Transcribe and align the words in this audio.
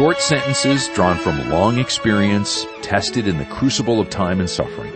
Short 0.00 0.22
sentences 0.22 0.88
drawn 0.94 1.18
from 1.18 1.50
long 1.50 1.78
experience, 1.78 2.66
tested 2.80 3.28
in 3.28 3.36
the 3.36 3.44
crucible 3.44 4.00
of 4.00 4.08
time 4.08 4.40
and 4.40 4.48
suffering. 4.48 4.90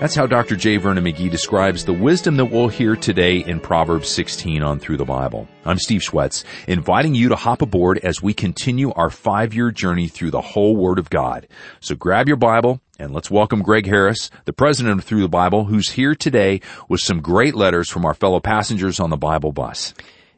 That's 0.00 0.14
how 0.14 0.26
Dr. 0.26 0.54
J. 0.54 0.76
Vernon 0.76 1.02
McGee 1.02 1.30
describes 1.30 1.86
the 1.86 1.94
wisdom 1.94 2.36
that 2.36 2.44
we'll 2.44 2.68
hear 2.68 2.94
today 2.94 3.38
in 3.38 3.58
Proverbs 3.58 4.10
16 4.10 4.62
on 4.62 4.78
Through 4.78 4.98
the 4.98 5.06
Bible. 5.06 5.48
I'm 5.64 5.78
Steve 5.78 6.02
Schwetz, 6.02 6.44
inviting 6.68 7.14
you 7.14 7.30
to 7.30 7.36
hop 7.36 7.62
aboard 7.62 7.96
as 8.00 8.20
we 8.20 8.34
continue 8.34 8.92
our 8.92 9.08
five-year 9.08 9.70
journey 9.70 10.08
through 10.08 10.32
the 10.32 10.42
whole 10.42 10.76
Word 10.76 10.98
of 10.98 11.08
God. 11.08 11.48
So 11.80 11.94
grab 11.94 12.28
your 12.28 12.36
Bible 12.36 12.82
and 12.98 13.14
let's 13.14 13.30
welcome 13.30 13.62
Greg 13.62 13.86
Harris, 13.86 14.28
the 14.44 14.52
president 14.52 14.98
of 14.98 15.06
Through 15.06 15.22
the 15.22 15.28
Bible, 15.28 15.64
who's 15.64 15.88
here 15.88 16.14
today 16.14 16.60
with 16.86 17.00
some 17.00 17.22
great 17.22 17.54
letters 17.54 17.88
from 17.88 18.04
our 18.04 18.12
fellow 18.12 18.40
passengers 18.40 19.00
on 19.00 19.08
the 19.08 19.16
Bible 19.16 19.52
bus. 19.52 19.94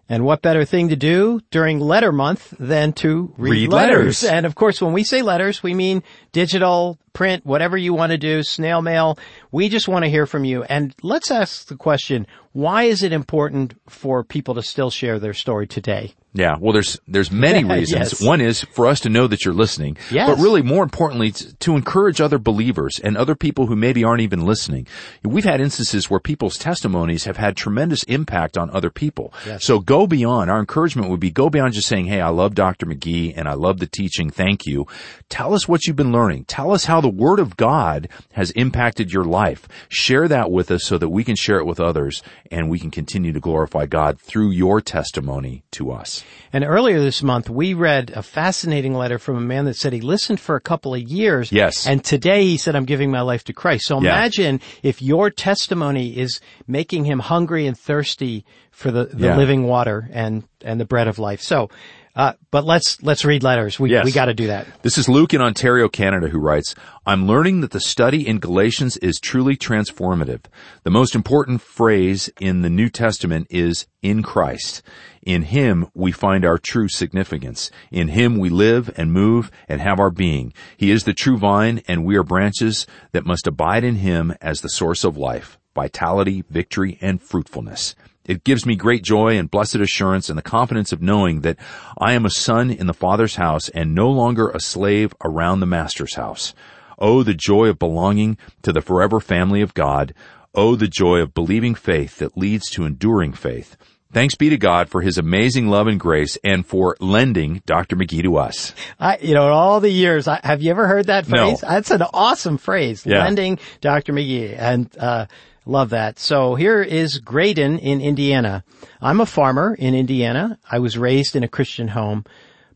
And 0.09 0.25
what 0.25 0.41
better 0.41 0.65
thing 0.65 0.91
to 0.91 0.97
do 0.97 1.41
during 1.51 1.81
letter 1.81 2.13
month 2.13 2.55
than 2.61 2.93
to 2.95 3.35
read, 3.37 3.51
Read 3.51 3.73
letters. 3.73 4.23
letters. 4.23 4.25
And 4.25 4.47
of 4.47 4.55
course, 4.55 4.81
when 4.81 4.93
we 4.93 5.03
say 5.03 5.23
letters, 5.23 5.63
we 5.63 5.75
mean 5.75 6.03
digital, 6.33 6.99
print, 7.17 7.47
whatever 7.47 7.79
you 7.79 7.95
want 7.95 8.13
to 8.13 8.19
do, 8.19 8.43
snail 8.43 8.83
mail. 8.83 9.19
We 9.51 9.71
just 9.71 9.89
want 9.89 10.05
to 10.05 10.11
hear 10.11 10.27
from 10.27 10.45
you. 10.45 10.65
And 10.65 10.95
let's 11.03 11.31
ask 11.31 11.67
the 11.67 11.75
question, 11.77 12.27
why 12.53 12.85
is 12.85 13.03
it 13.03 13.13
important 13.13 13.75
for 13.89 14.23
people 14.23 14.55
to 14.55 14.63
still 14.63 14.91
share 14.91 15.19
their 15.19 15.33
story 15.33 15.67
today? 15.67 16.13
Yeah, 16.33 16.57
well, 16.61 16.75
there's 16.75 17.01
there's 17.09 17.31
many 17.31 17.65
reasons. 17.75 18.13
Yes. 18.13 18.21
One 18.23 18.43
is 18.43 18.63
for 18.63 18.87
us 18.87 19.01
to 19.01 19.09
know 19.09 19.27
that 19.27 19.45
you're 19.45 19.55
listening, 19.55 19.97
Yes. 20.11 20.29
but 20.29 20.39
really 20.43 20.61
more 20.63 20.83
importantly, 20.83 21.33
to 21.33 21.77
encourage 21.77 22.21
other 22.21 22.39
believers 22.39 23.01
and 23.03 23.17
other 23.17 23.35
people 23.35 23.67
who 23.67 23.77
maybe 23.77 24.05
aren't 24.05 24.21
even 24.21 24.45
listening. 24.45 24.87
We've 25.23 25.45
had 25.45 25.63
instances 25.63 26.11
where 26.11 26.21
people's 26.21 26.59
testimonies 26.59 27.25
have 27.25 27.39
had 27.39 27.57
tremendous 27.57 28.03
impact 28.03 28.59
on 28.59 28.69
other 28.71 28.91
people. 28.91 29.33
Yes. 29.47 29.65
So 29.65 29.79
go 29.79 30.07
beyond. 30.07 30.51
Our 30.51 30.61
encouragement 30.61 31.09
would 31.09 31.21
be 31.21 31.31
go 31.31 31.49
beyond 31.49 31.73
just 31.73 31.89
saying, 31.89 32.05
"Hey, 32.07 32.21
I 32.21 32.29
love 32.29 32.55
Dr. 32.55 32.85
McGee 32.85 33.33
and 33.35 33.49
I 33.49 33.55
love 33.55 33.79
the 33.79 33.87
teaching. 33.87 34.29
Thank 34.29 34.67
you." 34.67 34.87
Tell 35.31 35.55
us 35.55 35.67
what 35.67 35.87
you've 35.87 35.97
been 35.97 36.13
learning. 36.13 36.45
Tell 36.45 36.73
us 36.73 36.85
how 36.85 37.01
the 37.07 37.11
Word 37.11 37.39
of 37.39 37.57
God 37.57 38.09
has 38.33 38.51
impacted 38.53 39.13
your 39.13 39.23
life. 39.25 39.69
Share 39.89 40.27
that 40.27 40.51
with 40.51 40.73
us 40.73 40.83
so 40.83 40.99
that 40.99 41.09
we 41.11 41.23
can 41.23 41.37
share 41.37 41.59
it 41.59 41.65
with 41.65 41.79
others 41.79 42.21
and 42.51 42.69
we 42.69 42.81
can 42.81 42.91
continue 42.91 43.33
to 43.33 43.39
glorify 43.39 43.87
God 43.87 44.19
through 44.21 44.51
your 44.51 44.81
testimony 44.81 45.63
to 45.71 45.93
us. 45.93 46.25
And 46.53 46.65
earlier 46.65 46.99
this 46.99 47.23
month, 47.23 47.49
we 47.49 47.75
read 47.75 48.11
a 48.11 48.25
fascinating 48.25 48.93
letter 48.93 49.21
from 49.21 49.37
a 49.37 49.41
man 49.41 49.67
that 49.67 49.77
said 49.77 49.93
he 49.93 50.01
listened 50.01 50.41
for 50.41 50.57
a 50.57 50.61
couple 50.61 50.95
of 50.95 51.03
years. 51.03 51.53
Yes. 51.53 51.87
And 51.87 52.03
today 52.03 52.45
he 52.45 52.57
said, 52.57 52.75
I'm 52.75 52.87
giving 52.87 53.13
my 53.13 53.21
life 53.21 53.45
to 53.45 53.53
Christ. 53.53 53.87
So 53.87 54.01
Yeah. 54.03 54.11
imagine 54.11 54.61
if 54.83 55.01
your 55.01 55.31
testimony 55.31 56.19
is 56.19 56.41
making 56.67 57.05
him 57.05 57.21
hungry 57.21 57.69
and 57.69 57.79
thirsty 57.79 58.45
for 58.73 58.91
the, 58.91 59.05
the 59.05 59.27
Yeah. 59.29 59.37
living 59.37 59.63
water 59.63 60.09
and, 60.13 60.43
and 60.61 60.81
the 60.81 60.85
bread 60.85 61.07
of 61.07 61.21
life. 61.21 61.41
So, 61.41 61.71
uh, 62.17 62.33
but 62.51 62.65
let's, 62.65 63.03
let's 63.03 63.25
read 63.25 63.43
letters. 63.43 63.79
We, 63.79 63.91
Yes. 63.91 64.05
we 64.05 64.11
gotta 64.13 64.35
do 64.35 64.47
that. 64.49 64.67
This 64.83 64.97
is 64.99 65.09
Luke 65.09 65.35
in 65.35 65.41
Ontario, 65.43 65.89
Canada, 65.89 66.29
who 66.29 66.39
writes, 66.39 66.75
I'm 67.05 67.27
learning 67.27 67.61
that 67.61 67.71
the 67.71 67.81
study 67.81 68.27
in 68.27 68.41
Galatians 68.41 68.97
is 68.97 69.21
truly 69.21 69.57
transformative. 69.57 70.47
The 70.83 70.91
most 70.91 71.15
important 71.15 71.61
phrase 71.61 72.31
in 72.41 72.63
the 72.63 72.71
New 72.71 72.89
Testament 72.89 73.47
is 73.51 73.87
in 74.03 74.23
Christ. 74.23 74.83
In 75.23 75.43
Him 75.43 75.89
we 75.95 76.11
find 76.11 76.45
our 76.45 76.57
true 76.57 76.89
significance. 76.89 77.71
In 77.91 78.09
Him 78.09 78.39
we 78.39 78.49
live 78.49 78.91
and 78.97 79.13
move 79.13 79.51
and 79.69 79.81
have 79.81 80.01
our 80.01 80.11
being. 80.11 80.53
He 80.77 80.91
is 80.91 81.05
the 81.05 81.13
true 81.13 81.37
vine 81.37 81.83
and 81.87 82.05
we 82.05 82.17
are 82.17 82.23
branches 82.23 82.87
that 83.13 83.27
must 83.27 83.47
abide 83.47 83.85
in 83.85 83.97
Him 83.97 84.35
as 84.41 84.63
the 84.63 84.69
source 84.71 85.05
of 85.05 85.17
life, 85.19 85.59
vitality, 85.75 86.45
victory, 86.49 86.97
and 87.03 87.21
fruitfulness. 87.21 87.95
It 88.27 88.45
gives 88.45 88.67
me 88.67 88.77
great 88.77 89.03
joy 89.03 89.39
and 89.39 89.51
blessed 89.51 89.77
assurance 89.77 90.29
and 90.29 90.37
the 90.37 90.43
confidence 90.43 90.93
of 90.93 91.01
knowing 91.01 91.43
that 91.43 91.59
I 91.97 92.13
am 92.13 92.27
a 92.27 92.31
son 92.31 92.71
in 92.71 92.87
the 92.87 92.95
Father's 92.95 93.37
house 93.37 93.69
and 93.69 93.95
no 93.95 94.11
longer 94.11 94.51
a 94.51 94.61
slave 94.61 95.15
around 95.25 95.61
the 95.61 95.67
Master's 95.67 96.15
house. 96.15 96.53
Oh, 96.99 97.23
the 97.23 97.35
joy 97.35 97.67
of 97.69 97.79
belonging 97.79 98.39
to 98.63 98.73
the 98.73 98.81
forever 98.81 99.21
family 99.21 99.61
of 99.61 99.75
God. 99.75 100.15
Oh, 100.55 100.75
the 100.75 100.89
joy 100.89 101.19
of 101.19 101.35
believing 101.35 101.75
faith 101.75 102.19
that 102.19 102.37
leads 102.37 102.71
to 102.71 102.85
enduring 102.85 103.33
faith. 103.33 103.77
Thanks 104.13 104.35
be 104.35 104.49
to 104.49 104.57
God 104.57 104.89
for 104.89 105.03
His 105.03 105.19
amazing 105.19 105.69
love 105.69 105.89
and 105.89 106.01
grace 106.01 106.39
and 106.43 106.65
for 106.65 106.97
lending 107.01 107.63
Dr. 107.67 107.97
McGee 107.97 108.23
to 108.23 108.39
us. 108.39 108.73
I, 108.99 109.19
you 109.19 109.35
know, 109.35 109.47
in 109.47 109.53
all 109.53 109.81
the 109.81 109.91
years, 109.91 110.27
I, 110.27 110.41
have 110.43 110.63
you 110.63 110.71
ever 110.71 110.87
heard 110.87 111.09
that 111.09 111.27
phrase? 111.27 111.63
No. 111.63 111.69
That's 111.69 111.91
an 111.91 112.03
awesome 112.15 112.57
phrase. 112.57 113.05
Yeah. 113.05 113.25
Lending 113.25 113.59
Dr. 113.83 114.15
McGee. 114.15 114.57
And, 114.59 114.89
uh, 114.97 115.27
love 115.67 115.91
that. 115.91 116.19
So 116.19 116.55
here 116.55 116.81
is 116.81 117.19
Graydon 117.19 117.79
in 117.79 118.01
Indiana. 118.01 118.65
I'm 119.01 119.21
a 119.21 119.27
farmer 119.27 119.75
in 119.75 119.95
Indiana. 119.95 120.59
I 120.71 120.79
was 120.79 120.97
raised 120.97 121.37
in 121.37 121.43
a 121.43 121.49
Christian 121.49 121.89
home, 121.89 122.25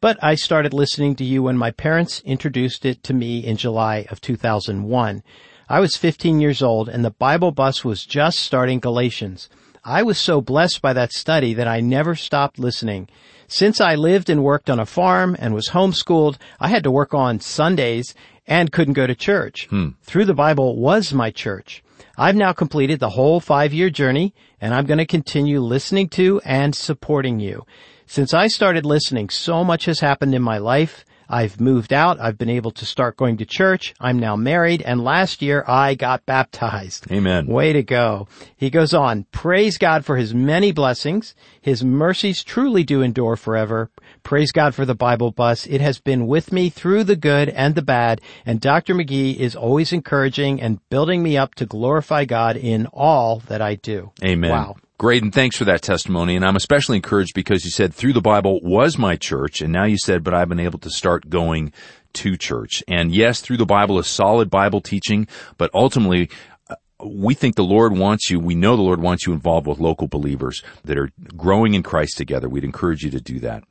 but 0.01 0.23
I 0.23 0.35
started 0.35 0.75
listening 0.75 1.15
to 1.17 1.25
you 1.25 1.45
when 1.45 1.57
my 1.57 1.71
parents 1.71 2.21
introduced 2.25 2.85
it 2.85 3.03
to 3.05 3.15
me 3.15 3.39
in 3.39 3.57
July 3.57 4.07
of 4.11 4.21
2001. 4.21 5.23
I 5.69 5.81
was 5.81 5.97
15 5.97 6.41
years 6.41 6.63
old 6.63 6.89
and 6.89 7.05
the 7.05 7.13
Bible 7.13 7.53
bus 7.53 7.85
was 7.85 8.05
just 8.05 8.41
starting 8.41 8.81
Galatians. 8.81 9.49
I 9.85 10.03
was 10.03 10.19
so 10.19 10.41
blessed 10.41 10.83
by 10.83 10.93
that 10.93 11.13
study 11.13 11.55
that 11.55 11.69
I 11.69 11.81
never 11.81 12.15
stopped 12.15 12.59
listening. 12.59 13.09
Since 13.47 13.81
I 13.81 13.95
lived 13.95 14.29
and 14.29 14.45
worked 14.45 14.69
on 14.69 14.79
a 14.79 14.87
farm 14.87 15.37
and 15.39 15.55
was 15.55 15.71
homeschooled, 15.71 16.39
I 16.59 16.69
had 16.69 16.83
to 16.85 16.91
work 16.91 17.15
on 17.15 17.41
Sundays 17.41 18.15
and 18.47 18.73
couldn't 18.73 18.95
go 18.95 19.07
to 19.07 19.15
church. 19.15 19.69
Hmm. 19.71 19.91
Through 20.03 20.27
the 20.27 20.35
Bible 20.35 20.77
was 20.77 21.13
my 21.13 21.31
church. 21.31 21.83
I've 22.21 22.37
now 22.37 22.53
completed 22.53 23.01
the 23.01 23.09
whole 23.09 23.41
five 23.41 23.73
year 23.73 23.89
journey 23.89 24.35
and 24.61 24.75
I'm 24.75 24.85
going 24.85 24.99
to 24.99 25.07
continue 25.07 25.59
listening 25.59 26.11
to 26.11 26.39
and 26.45 26.75
supporting 26.75 27.41
you. 27.41 27.65
Since 28.05 28.35
I 28.35 28.49
started 28.49 28.85
listening, 28.85 29.31
so 29.31 29.65
much 29.65 29.87
has 29.87 30.01
happened 30.01 30.35
in 30.35 30.43
my 30.43 30.59
life. 30.59 31.07
I've 31.31 31.61
moved 31.61 31.93
out. 31.93 32.21
I've 32.21 32.37
been 32.37 32.51
able 32.51 32.73
to 32.73 32.85
start 32.85 33.17
going 33.17 33.37
to 33.39 33.47
church. 33.47 33.95
I'm 34.01 34.19
now 34.19 34.37
married 34.37 34.83
and 34.83 35.03
last 35.03 35.41
year 35.41 35.65
I 35.67 35.95
got 35.95 36.27
baptized. 36.27 37.11
Amen. 37.11 37.47
Way 37.47 37.73
to 37.73 37.83
go. 37.83 38.29
He 38.57 38.69
goes 38.69 38.93
on, 38.93 39.25
praise 39.33 39.79
God 39.79 40.05
for 40.05 40.17
his 40.17 40.35
many 40.35 40.73
blessings. 40.73 41.35
His 41.61 41.85
mercies 41.85 42.43
truly 42.43 42.83
do 42.85 43.01
endure 43.01 43.37
forever. 43.37 43.91
Praise 44.23 44.53
God 44.53 44.75
for 44.75 44.85
the 44.85 44.95
Bible 44.95 45.31
bus. 45.31 45.67
It 45.67 45.81
has 45.81 46.01
been 46.01 46.27
with 46.27 46.53
me 46.53 46.69
through 46.69 47.05
the 47.05 47.17
good 47.17 47.49
and 47.49 47.75
the 47.75 47.83
bad. 47.83 48.21
And 48.45 48.61
Dr. 48.61 48.95
McGee 48.95 49.37
is 49.37 49.55
always 49.55 49.93
encouraging 49.93 50.61
and 50.61 50.81
building 50.91 51.23
me 51.23 51.39
up 51.39 51.55
to 51.57 51.67
glorify 51.67 52.25
God 52.25 52.57
in 52.57 52.87
all 52.87 53.39
that 53.47 53.63
I 53.63 53.77
do. 53.77 54.11
Amen. 54.23 54.51
Wow. 54.51 54.77
Graydon, 55.01 55.31
thanks 55.31 55.57
for 55.57 55.65
that 55.65 55.81
testimony. 55.81 56.37
And 56.37 56.45
I'm 56.45 56.57
especially 56.57 56.97
encouraged 56.97 57.33
because 57.35 57.65
you 57.65 57.71
said 57.71 57.95
through 57.95 58.13
the 58.13 58.21
Bible 58.21 58.61
was 58.63 58.99
my 58.99 59.17
church. 59.17 59.63
And 59.63 59.73
now 59.73 59.87
you 59.87 59.97
said, 59.97 60.23
but 60.23 60.35
I've 60.35 60.51
been 60.51 60.61
able 60.61 60.79
to 60.81 60.91
start 60.91 61.31
going 61.31 61.73
to 62.13 62.37
church. 62.37 62.85
And 62.87 63.11
yes, 63.11 63.41
through 63.41 63.57
the 63.57 63.65
Bible 63.65 63.99
is 63.99 64.07
solid 64.07 64.51
Bible 64.51 64.83
teaching, 64.83 65.27
but 65.57 65.71
ultimately, 65.73 66.29
uh, 66.69 66.75
we 67.03 67.33
think 67.33 67.57
the 67.57 67.65
Lord 67.65 67.97
wants 67.97 68.29
you, 68.29 68.39
we 68.39 68.55
know 68.55 68.77
the 68.77 68.83
Lord 68.83 69.01
wants 69.01 69.27
you 69.27 69.33
involved 69.33 69.67
with 69.67 69.79
local 69.79 70.07
believers 70.07 70.63
that 70.85 70.99
are 70.99 71.09
growing 71.35 71.73
in 71.73 71.83
Christ 71.83 72.19
together. 72.19 72.51
We'd 72.51 72.65
encourage 72.65 73.03
you 73.03 73.11
to 73.13 73.23
do 73.23 73.39
that. 73.39 73.65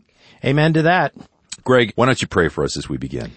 Amen 0.44 0.74
to 0.74 0.82
that. 0.82 1.14
Greg, 1.64 1.94
why 1.94 2.08
don't 2.08 2.20
you 2.24 2.28
pray 2.28 2.48
for 2.48 2.64
us 2.64 2.76
as 2.76 2.90
we 2.90 2.98
begin? 2.98 3.34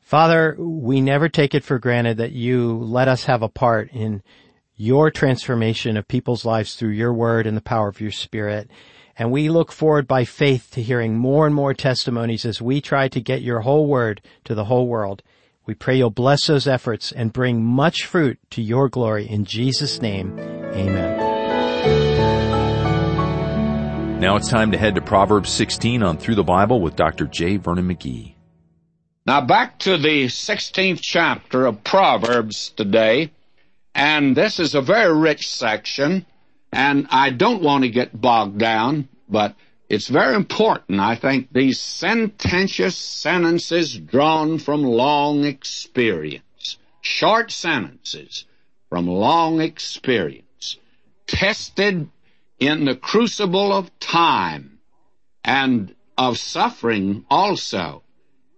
Father, 0.00 0.56
we 0.58 1.00
never 1.00 1.28
take 1.28 1.54
it 1.54 1.62
for 1.62 1.78
granted 1.78 2.16
that 2.16 2.32
you 2.32 2.76
let 2.76 3.06
us 3.06 3.26
have 3.26 3.42
a 3.42 3.48
part 3.48 3.92
in 3.92 4.24
your 4.76 5.10
transformation 5.10 5.96
of 5.96 6.06
people's 6.06 6.44
lives 6.44 6.74
through 6.74 6.90
your 6.90 7.12
word 7.12 7.46
and 7.46 7.56
the 7.56 7.62
power 7.62 7.88
of 7.88 8.00
your 8.00 8.10
spirit. 8.10 8.70
And 9.18 9.32
we 9.32 9.48
look 9.48 9.72
forward 9.72 10.06
by 10.06 10.24
faith 10.24 10.68
to 10.72 10.82
hearing 10.82 11.16
more 11.16 11.46
and 11.46 11.54
more 11.54 11.72
testimonies 11.72 12.44
as 12.44 12.60
we 12.60 12.82
try 12.82 13.08
to 13.08 13.20
get 13.20 13.40
your 13.40 13.60
whole 13.60 13.86
word 13.86 14.20
to 14.44 14.54
the 14.54 14.66
whole 14.66 14.86
world. 14.86 15.22
We 15.64 15.74
pray 15.74 15.96
you'll 15.96 16.10
bless 16.10 16.46
those 16.46 16.68
efforts 16.68 17.10
and 17.10 17.32
bring 17.32 17.64
much 17.64 18.04
fruit 18.04 18.38
to 18.50 18.62
your 18.62 18.88
glory 18.88 19.26
in 19.26 19.46
Jesus' 19.46 20.02
name. 20.02 20.38
Amen. 20.38 21.16
Now 24.20 24.36
it's 24.36 24.48
time 24.48 24.72
to 24.72 24.78
head 24.78 24.94
to 24.94 25.00
Proverbs 25.00 25.50
16 25.50 26.02
on 26.02 26.18
Through 26.18 26.36
the 26.36 26.44
Bible 26.44 26.80
with 26.80 26.96
Dr. 26.96 27.26
J. 27.26 27.56
Vernon 27.56 27.88
McGee. 27.88 28.34
Now 29.26 29.40
back 29.40 29.78
to 29.80 29.98
the 29.98 30.26
16th 30.26 31.00
chapter 31.02 31.66
of 31.66 31.82
Proverbs 31.82 32.70
today, 32.70 33.32
and 33.96 34.36
this 34.36 34.60
is 34.60 34.74
a 34.74 34.82
very 34.82 35.18
rich 35.18 35.48
section, 35.48 36.26
and 36.70 37.06
I 37.08 37.30
don't 37.30 37.62
want 37.62 37.84
to 37.84 37.88
get 37.88 38.20
bogged 38.20 38.58
down, 38.58 39.08
but 39.26 39.56
it's 39.88 40.08
very 40.08 40.36
important, 40.36 41.00
I 41.00 41.14
think, 41.14 41.50
these 41.50 41.80
sententious 41.80 42.94
sentences 42.94 43.96
drawn 43.96 44.58
from 44.58 44.82
long 44.82 45.44
experience, 45.44 46.76
short 47.00 47.50
sentences 47.50 48.44
from 48.90 49.06
long 49.06 49.62
experience, 49.62 50.76
tested 51.26 52.10
in 52.58 52.84
the 52.84 52.96
crucible 52.96 53.72
of 53.72 53.98
time 53.98 54.78
and 55.42 55.94
of 56.18 56.36
suffering 56.36 57.24
also 57.30 58.02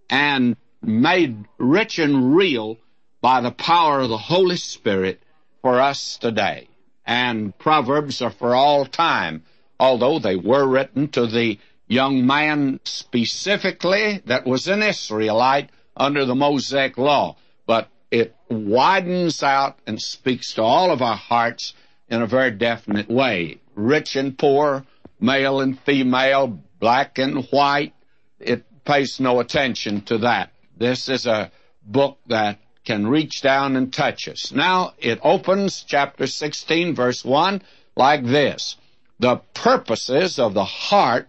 and 0.09 0.57
made 0.81 1.45
rich 1.57 1.97
and 1.97 2.35
real 2.35 2.77
by 3.21 3.39
the 3.39 3.51
power 3.51 4.01
of 4.01 4.09
the 4.09 4.17
Holy 4.17 4.57
Spirit 4.57 5.21
for 5.61 5.79
us 5.79 6.17
today. 6.17 6.67
And 7.05 7.57
Proverbs 7.57 8.21
are 8.21 8.31
for 8.31 8.53
all 8.55 8.85
time, 8.85 9.43
although 9.79 10.19
they 10.19 10.35
were 10.35 10.67
written 10.67 11.07
to 11.09 11.25
the 11.25 11.59
young 11.87 12.25
man 12.25 12.79
specifically 12.83 14.21
that 14.25 14.45
was 14.45 14.67
an 14.67 14.83
Israelite 14.83 15.69
under 15.97 16.25
the 16.25 16.35
Mosaic 16.35 16.97
law, 16.97 17.35
but 17.65 17.89
it 18.11 18.35
widens 18.49 19.43
out 19.43 19.79
and 19.85 20.01
speaks 20.01 20.53
to 20.53 20.61
all 20.61 20.91
of 20.91 21.01
our 21.01 21.17
hearts 21.17 21.73
in 22.09 22.21
a 22.21 22.27
very 22.27 22.51
definite 22.51 23.09
way. 23.09 23.59
Rich 23.75 24.15
and 24.15 24.37
poor, 24.37 24.85
male 25.19 25.61
and 25.61 25.79
female, 25.79 26.59
black 26.79 27.17
and 27.17 27.45
white. 27.45 27.93
It 28.39 28.65
pays 28.85 29.19
no 29.19 29.39
attention 29.39 30.01
to 30.01 30.19
that. 30.19 30.51
This 30.77 31.09
is 31.09 31.25
a 31.25 31.51
book 31.83 32.17
that 32.27 32.59
can 32.85 33.07
reach 33.07 33.41
down 33.41 33.75
and 33.75 33.93
touch 33.93 34.27
us. 34.27 34.51
Now, 34.51 34.93
it 34.97 35.19
opens 35.23 35.83
chapter 35.87 36.27
16, 36.27 36.95
verse 36.95 37.23
1, 37.23 37.61
like 37.95 38.25
this. 38.25 38.77
The 39.19 39.37
purposes 39.53 40.39
of 40.39 40.53
the 40.53 40.65
heart 40.65 41.27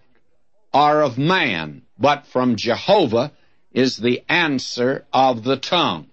are 0.73 1.03
of 1.03 1.19
man, 1.19 1.83
but 1.99 2.27
from 2.27 2.57
Jehovah 2.57 3.33
is 3.73 3.97
the 3.97 4.23
answer 4.29 5.05
of 5.13 5.43
the 5.45 5.57
tongue. 5.57 6.07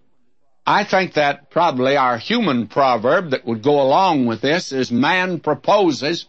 I 0.66 0.84
think 0.84 1.14
that 1.14 1.50
probably 1.50 1.96
our 1.96 2.18
human 2.18 2.68
proverb 2.68 3.30
that 3.30 3.46
would 3.46 3.62
go 3.62 3.82
along 3.82 4.26
with 4.26 4.42
this 4.42 4.74
is 4.74 4.92
man 4.92 5.40
proposes, 5.40 6.26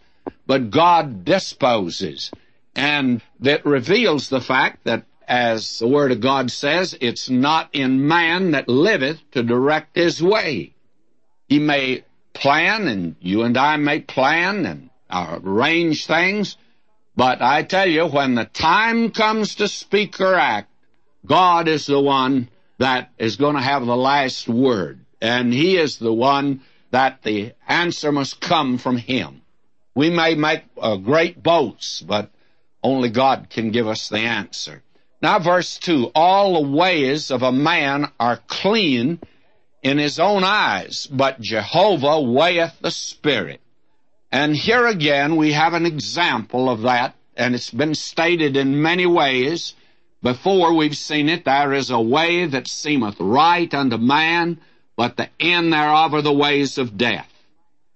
but 0.47 0.71
God 0.71 1.25
disposes. 1.25 2.31
And 2.73 3.21
that 3.41 3.65
reveals 3.65 4.29
the 4.29 4.39
fact 4.39 4.85
that, 4.85 5.03
as 5.29 5.77
the 5.77 5.87
Word 5.87 6.11
of 6.11 6.21
God 6.21 6.49
says, 6.49 6.97
it's 6.99 7.29
not 7.29 7.69
in 7.71 8.07
man 8.07 8.51
that 8.51 8.67
liveth 8.67 9.19
to 9.31 9.43
direct 9.43 9.95
his 9.95 10.23
way. 10.23 10.73
He 11.47 11.59
may 11.59 12.03
plan, 12.33 12.87
and 12.87 13.15
you 13.21 13.43
and 13.43 13.55
I 13.55 13.77
may 13.77 13.99
plan 13.99 14.65
and 14.65 14.89
arrange 15.11 16.07
things, 16.07 16.57
but 17.15 17.43
I 17.43 17.61
tell 17.61 17.87
you, 17.87 18.07
when 18.07 18.33
the 18.33 18.45
time 18.45 19.11
comes 19.11 19.55
to 19.55 19.67
speak 19.67 20.19
or 20.19 20.33
act, 20.33 20.71
God 21.25 21.67
is 21.67 21.85
the 21.85 21.99
one 21.99 22.49
that 22.79 23.11
is 23.19 23.35
going 23.35 23.55
to 23.55 23.61
have 23.61 23.85
the 23.85 23.97
last 23.97 24.47
word. 24.47 25.05
And 25.21 25.53
He 25.53 25.77
is 25.77 25.97
the 25.97 26.13
one 26.13 26.61
that 26.89 27.21
the 27.21 27.53
answer 27.67 28.11
must 28.11 28.41
come 28.41 28.79
from 28.79 28.97
Him. 28.97 29.41
We 29.93 30.09
may 30.09 30.33
make 30.33 30.63
uh, 30.81 30.95
great 30.95 31.43
boasts, 31.43 32.01
but 32.01 32.31
only 32.81 33.09
God 33.09 33.49
can 33.49 33.69
give 33.69 33.87
us 33.87 34.09
the 34.09 34.19
answer. 34.19 34.81
Now, 35.21 35.39
verse 35.39 35.77
2 35.79 36.11
All 36.15 36.61
the 36.61 36.69
ways 36.69 37.31
of 37.31 37.43
a 37.43 37.51
man 37.51 38.11
are 38.19 38.39
clean 38.47 39.19
in 39.83 39.97
his 39.97 40.19
own 40.19 40.43
eyes, 40.43 41.07
but 41.07 41.41
Jehovah 41.41 42.21
weigheth 42.21 42.75
the 42.81 42.91
spirit. 42.91 43.61
And 44.31 44.55
here 44.55 44.85
again 44.85 45.35
we 45.35 45.53
have 45.53 45.73
an 45.73 45.85
example 45.85 46.69
of 46.69 46.81
that, 46.81 47.15
and 47.35 47.55
it's 47.55 47.71
been 47.71 47.95
stated 47.95 48.55
in 48.55 48.81
many 48.81 49.05
ways. 49.05 49.73
Before 50.21 50.73
we've 50.73 50.97
seen 50.97 51.29
it, 51.29 51.45
there 51.45 51.73
is 51.73 51.89
a 51.89 51.99
way 51.99 52.45
that 52.45 52.67
seemeth 52.67 53.19
right 53.19 53.73
unto 53.73 53.97
man, 53.97 54.59
but 54.95 55.17
the 55.17 55.29
end 55.39 55.71
thereof 55.73 56.13
are 56.13 56.21
the 56.21 56.33
ways 56.33 56.77
of 56.77 56.97
death. 56.97 57.31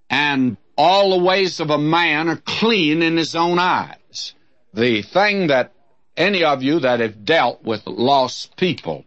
And 0.10 0.58
all 0.78 1.12
the 1.12 1.24
ways 1.24 1.60
of 1.60 1.70
a 1.70 1.78
man 1.78 2.30
are 2.30 2.38
clean 2.38 3.02
in 3.02 3.18
his 3.18 3.36
own 3.36 3.60
eyes. 3.60 4.34
The 4.74 5.02
thing 5.02 5.48
that 5.48 5.74
any 6.16 6.44
of 6.44 6.64
you 6.64 6.80
that 6.80 7.00
have 7.00 7.26
dealt 7.26 7.64
with 7.64 7.86
lost 7.86 8.56
people 8.58 9.06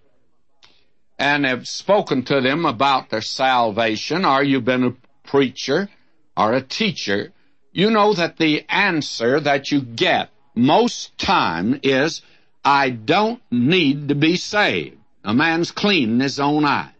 and 1.19 1.47
have 1.47 1.67
spoken 1.67 2.25
to 2.25 2.41
them 2.41 2.67
about 2.67 3.11
their 3.11 3.23
salvation, 3.23 4.25
or 4.25 4.43
you've 4.43 4.64
been 4.64 4.85
a 4.85 5.29
preacher, 5.29 5.88
or 6.37 6.53
a 6.53 6.61
teacher, 6.61 7.32
you 7.73 7.91
know 7.91 8.12
that 8.12 8.37
the 8.37 8.64
answer 8.69 9.41
that 9.41 9.70
you 9.70 9.81
get 9.81 10.31
most 10.55 11.17
time 11.19 11.81
is, 11.82 12.23
I 12.64 12.91
don't 12.91 13.41
need 13.50 14.08
to 14.08 14.14
be 14.14 14.37
saved. 14.37 14.99
A 15.25 15.35
man's 15.35 15.70
clean 15.70 16.12
in 16.12 16.20
his 16.20 16.41
own 16.41 16.64
eyes. 16.64 16.91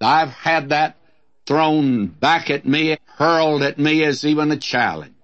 I've 0.00 0.30
had 0.30 0.70
that 0.70 0.96
thrown 1.46 2.06
back 2.06 2.50
at 2.50 2.66
me, 2.66 2.96
hurled 3.16 3.62
at 3.62 3.78
me 3.78 4.04
as 4.04 4.24
even 4.24 4.50
a 4.50 4.56
challenge. 4.56 5.14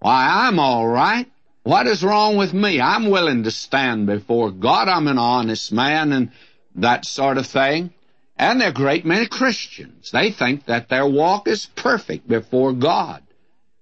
Why, 0.00 0.46
I'm 0.46 0.58
all 0.58 0.86
right. 0.86 1.30
What 1.66 1.88
is 1.88 2.04
wrong 2.04 2.36
with 2.36 2.54
me? 2.54 2.80
I'm 2.80 3.10
willing 3.10 3.42
to 3.42 3.50
stand 3.50 4.06
before 4.06 4.52
God. 4.52 4.86
I'm 4.86 5.08
an 5.08 5.18
honest 5.18 5.72
man 5.72 6.12
and 6.12 6.30
that 6.76 7.04
sort 7.04 7.38
of 7.38 7.46
thing. 7.48 7.92
And 8.36 8.60
there 8.60 8.68
are 8.68 8.70
a 8.70 8.74
great 8.74 9.04
many 9.04 9.26
Christians. 9.26 10.12
They 10.12 10.30
think 10.30 10.66
that 10.66 10.88
their 10.88 11.08
walk 11.08 11.48
is 11.48 11.66
perfect 11.66 12.28
before 12.28 12.72
God. 12.72 13.24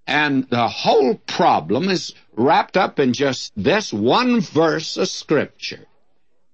And 0.07 0.49
the 0.49 0.67
whole 0.67 1.17
problem 1.27 1.91
is 1.91 2.15
wrapped 2.35 2.79
up 2.79 2.99
in 2.99 3.13
just 3.13 3.53
this 3.55 3.93
one 3.93 4.41
verse 4.41 4.97
of 4.97 5.09
Scripture. 5.09 5.85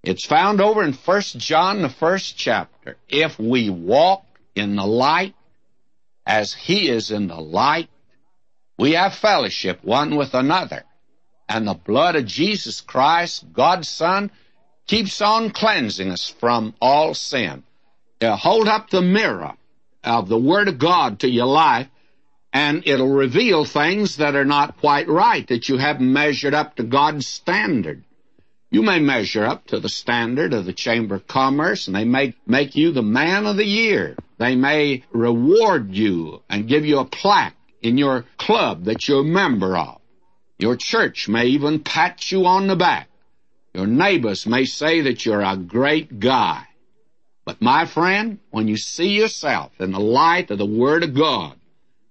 It's 0.03 0.27
found 0.27 0.61
over 0.61 0.83
in 0.83 0.95
1 0.95 1.21
John, 1.37 1.83
the 1.83 1.91
first 1.91 2.37
chapter. 2.39 2.97
If 3.09 3.39
we 3.39 3.71
walk 3.71 4.25
in 4.57 4.75
the 4.75 4.85
light 4.85 5.37
as 6.27 6.53
He 6.53 6.89
is 6.89 7.13
in 7.13 7.29
the 7.29 7.41
light, 7.41 7.89
we 8.77 8.95
have 8.95 9.15
fellowship 9.15 9.85
one 9.85 10.17
with 10.17 10.35
another. 10.35 10.87
And 11.51 11.67
the 11.67 11.75
blood 11.75 12.17
of 12.17 12.25
Jesus 12.25 12.81
Christ, 12.81 13.45
God's 13.53 13.91
Son, 13.91 14.31
keeps 14.87 15.21
on 15.21 15.51
cleansing 15.51 16.11
us 16.11 16.29
from 16.29 16.75
all 16.81 17.13
sin 17.13 17.65
uh, 18.21 18.37
hold 18.37 18.69
up 18.69 18.91
the 18.91 19.03
mirror 19.03 19.55
of 20.05 20.29
the 20.29 20.39
Word 20.39 20.69
of 20.69 20.79
God 20.79 21.21
to 21.21 21.29
your 21.29 21.47
life, 21.47 21.89
and 22.53 22.83
it'll 22.87 23.09
reveal 23.09 23.65
things 23.65 24.17
that 24.17 24.35
are 24.35 24.45
not 24.45 24.79
quite 24.79 25.09
right, 25.09 25.47
that 25.49 25.69
you 25.69 25.79
haven't 25.79 26.13
measured 26.13 26.55
up 26.55 26.77
to 26.77 26.83
God's 26.83 27.27
standard. 27.27 28.05
You 28.71 28.83
may 28.83 29.01
measure 29.01 29.45
up 29.45 29.67
to 29.69 29.81
the 29.81 29.89
standard 29.89 30.53
of 30.53 30.65
the 30.65 30.73
Chamber 30.73 31.17
of 31.17 31.27
Commerce, 31.27 31.87
and 31.87 31.97
they 31.97 32.05
may 32.05 32.35
make 32.47 32.77
you 32.77 32.93
the 32.93 33.03
man 33.03 33.47
of 33.47 33.57
the 33.57 33.67
year. 33.67 34.17
They 34.39 34.55
may 34.55 35.05
reward 35.13 35.95
you 35.95 36.43
and 36.49 36.69
give 36.69 36.87
you 36.87 36.99
a 36.99 37.05
plaque 37.05 37.57
in 37.83 37.99
your 37.99 38.25
club 38.37 38.85
that 38.85 39.09
you're 39.09 39.23
a 39.23 39.25
member 39.25 39.77
of. 39.77 40.00
Your 40.61 40.77
church 40.77 41.27
may 41.27 41.47
even 41.47 41.81
pat 41.81 42.31
you 42.31 42.45
on 42.45 42.67
the 42.67 42.77
back. 42.77 43.09
Your 43.73 43.87
neighbors 43.87 44.47
may 44.47 44.67
say 44.67 45.01
that 45.01 45.25
you're 45.25 45.43
a 45.43 45.57
great 45.57 46.21
guy. 46.21 46.67
But 47.47 47.63
my 47.63 47.87
friend, 47.87 48.41
when 48.51 48.69
you 48.69 48.77
see 48.77 49.09
yourself 49.09 49.73
in 49.81 49.93
the 49.93 50.01
light 50.01 50.51
of 50.51 50.59
the 50.59 50.67
Word 50.67 51.03
of 51.03 51.15
God, 51.15 51.57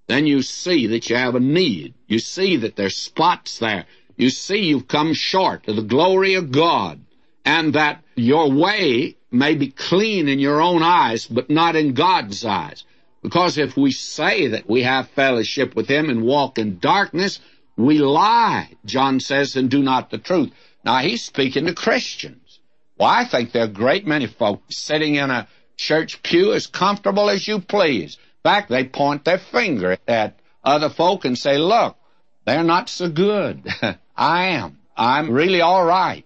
then 0.08 0.26
you 0.26 0.42
see 0.42 0.88
that 0.88 1.10
you 1.10 1.16
have 1.16 1.36
a 1.36 1.40
need. 1.40 1.94
You 2.08 2.18
see 2.18 2.58
that 2.58 2.76
there's 2.76 2.98
spots 2.98 3.60
there. 3.60 3.86
You 4.18 4.32
see 4.32 4.64
you've 4.64 4.88
come 4.88 5.14
short 5.14 5.68
of 5.68 5.76
the 5.76 5.84
glory 5.84 6.34
of 6.34 6.52
God 6.52 7.00
and 7.46 7.74
that 7.74 8.04
your 8.16 8.52
way 8.52 9.16
may 9.32 9.54
be 9.54 9.70
clean 9.70 10.28
in 10.28 10.40
your 10.40 10.60
own 10.60 10.82
eyes, 10.82 11.28
but 11.28 11.52
not 11.52 11.76
in 11.76 11.94
God's 11.94 12.44
eyes. 12.44 12.84
Because 13.22 13.60
if 13.60 13.78
we 13.78 13.92
say 13.92 14.48
that 14.48 14.68
we 14.68 14.82
have 14.82 15.10
fellowship 15.10 15.76
with 15.76 15.88
Him 15.88 16.10
and 16.10 16.24
walk 16.24 16.58
in 16.58 16.80
darkness, 16.80 17.40
we 17.86 18.00
lie, 18.00 18.70
John 18.86 19.20
says, 19.20 19.56
and 19.56 19.70
do 19.70 19.82
not 19.82 20.10
the 20.10 20.18
truth. 20.18 20.52
Now 20.84 21.00
he's 21.00 21.24
speaking 21.24 21.66
to 21.66 21.74
Christians. 21.74 22.60
Well, 22.98 23.10
I 23.10 23.26
think 23.26 23.52
there 23.52 23.64
are 23.64 23.66
a 23.66 23.70
great 23.70 24.06
many 24.06 24.28
folks 24.28 24.78
sitting 24.78 25.16
in 25.16 25.32
a 25.32 25.48
church 25.78 26.22
pew 26.22 26.54
as 26.54 26.68
comfortable 26.68 27.30
as 27.30 27.48
you 27.48 27.60
please. 27.60 28.16
In 28.16 28.52
fact, 28.52 28.70
they 28.70 28.84
point 28.84 29.26
their 29.26 29.38
finger 29.38 29.98
at 30.08 30.38
other 30.64 30.90
folk 30.90 31.26
and 31.26 31.38
say, 31.38 31.58
look, 31.58 31.96
they're 32.46 32.64
not 32.64 32.90
so 32.90 33.10
good. 33.10 33.66
I 34.18 34.48
am. 34.48 34.80
I'm 34.98 35.32
really 35.32 35.62
all 35.62 35.86
right. 35.86 36.26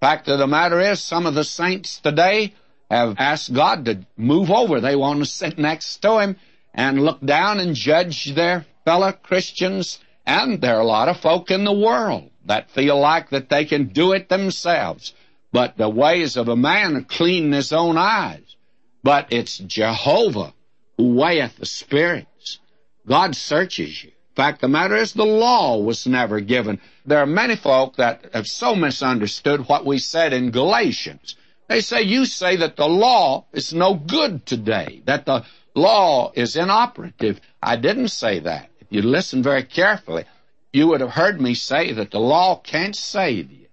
Fact 0.00 0.28
of 0.28 0.38
the 0.38 0.46
matter 0.46 0.80
is, 0.80 1.00
some 1.00 1.26
of 1.26 1.34
the 1.34 1.44
saints 1.44 1.98
today 1.98 2.54
have 2.90 3.16
asked 3.18 3.52
God 3.52 3.84
to 3.84 4.04
move 4.16 4.50
over. 4.50 4.80
They 4.80 4.96
want 4.96 5.20
to 5.20 5.26
sit 5.26 5.58
next 5.58 5.98
to 5.98 6.18
Him 6.18 6.36
and 6.74 7.04
look 7.04 7.20
down 7.24 7.60
and 7.60 7.76
judge 7.76 8.34
their 8.34 8.66
fellow 8.84 9.12
Christians. 9.12 9.98
And 10.26 10.60
there 10.60 10.76
are 10.76 10.80
a 10.80 10.86
lot 10.86 11.08
of 11.08 11.20
folk 11.20 11.50
in 11.50 11.64
the 11.64 11.72
world 11.72 12.30
that 12.46 12.70
feel 12.70 12.98
like 12.98 13.30
that 13.30 13.48
they 13.48 13.64
can 13.64 13.88
do 13.88 14.12
it 14.12 14.28
themselves. 14.28 15.14
But 15.52 15.76
the 15.76 15.88
ways 15.88 16.36
of 16.36 16.48
a 16.48 16.56
man 16.56 16.96
are 16.96 17.02
clean 17.02 17.46
in 17.46 17.52
his 17.52 17.72
own 17.72 17.96
eyes. 17.96 18.56
But 19.02 19.32
it's 19.32 19.58
Jehovah 19.58 20.54
who 20.96 21.14
weigheth 21.14 21.56
the 21.56 21.66
spirits. 21.66 22.58
God 23.06 23.36
searches 23.36 24.02
you. 24.02 24.10
In 24.10 24.34
fact, 24.36 24.62
the 24.62 24.68
matter 24.68 24.96
is 24.96 25.12
the 25.12 25.24
law 25.24 25.78
was 25.78 26.06
never 26.06 26.40
given. 26.40 26.80
There 27.06 27.20
are 27.20 27.26
many 27.26 27.54
folk 27.54 27.96
that 27.96 28.30
have 28.32 28.48
so 28.48 28.74
misunderstood 28.74 29.68
what 29.68 29.84
we 29.84 29.98
said 29.98 30.32
in 30.32 30.50
Galatians. 30.50 31.36
They 31.68 31.80
say, 31.80 32.02
you 32.02 32.24
say 32.24 32.56
that 32.56 32.76
the 32.76 32.88
law 32.88 33.44
is 33.52 33.72
no 33.72 33.94
good 33.94 34.44
today, 34.44 35.02
that 35.04 35.24
the 35.24 35.44
law 35.74 36.32
is 36.34 36.56
inoperative. 36.56 37.40
I 37.62 37.76
didn't 37.76 38.08
say 38.08 38.40
that. 38.40 38.70
You 38.94 39.02
listen 39.02 39.42
very 39.42 39.64
carefully, 39.64 40.24
you 40.72 40.86
would 40.86 41.00
have 41.00 41.10
heard 41.10 41.40
me 41.40 41.54
say 41.54 41.90
that 41.94 42.12
the 42.12 42.20
law 42.20 42.60
can't 42.60 42.94
save 42.94 43.50
you. 43.50 43.66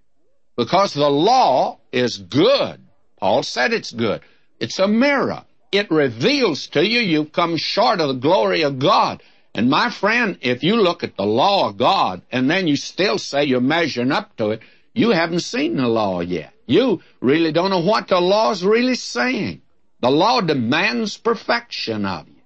Because 0.58 0.96
the 0.96 1.12
law 1.12 1.78
is 1.92 2.18
good. 2.18 2.82
Paul 3.20 3.44
said 3.44 3.72
it's 3.72 3.92
good. 3.92 4.22
It's 4.60 4.80
a 4.80 4.88
mirror. 4.88 5.46
It 5.72 5.92
reveals 5.92 6.66
to 6.70 6.84
you 6.84 7.02
you've 7.02 7.34
come 7.34 7.58
short 7.58 8.02
of 8.02 8.08
the 8.08 8.16
glory 8.16 8.64
of 8.64 8.80
God. 8.80 9.22
And 9.54 9.70
my 9.70 9.92
friend, 9.92 10.40
if 10.42 10.64
you 10.64 10.78
look 10.78 11.04
at 11.04 11.18
the 11.18 11.24
law 11.24 11.70
of 11.70 11.78
God 11.78 12.24
and 12.32 12.50
then 12.50 12.68
you 12.68 12.76
still 12.76 13.20
say 13.20 13.44
you're 13.44 13.62
measuring 13.62 14.12
up 14.12 14.36
to 14.38 14.50
it, 14.50 14.62
you 14.96 15.12
haven't 15.12 15.42
seen 15.42 15.78
the 15.78 15.88
law 15.88 16.22
yet. 16.22 16.52
You 16.66 17.04
really 17.20 17.52
don't 17.52 17.70
know 17.70 17.84
what 17.84 18.08
the 18.08 18.20
law's 18.20 18.64
really 18.64 18.96
saying. 18.96 19.62
The 20.00 20.10
law 20.10 20.42
demands 20.42 21.16
perfection 21.16 22.08
of 22.08 22.28
you. 22.28 22.42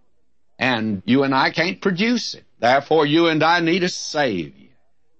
And 0.59 1.03
you 1.05 1.23
and 1.23 1.33
I 1.33 1.51
can't 1.51 1.79
produce 1.79 2.33
it. 2.33 2.44
Therefore, 2.59 3.05
you 3.05 3.27
and 3.27 3.43
I 3.43 3.59
need 3.59 3.83
a 3.83 3.89
Savior. 3.89 4.69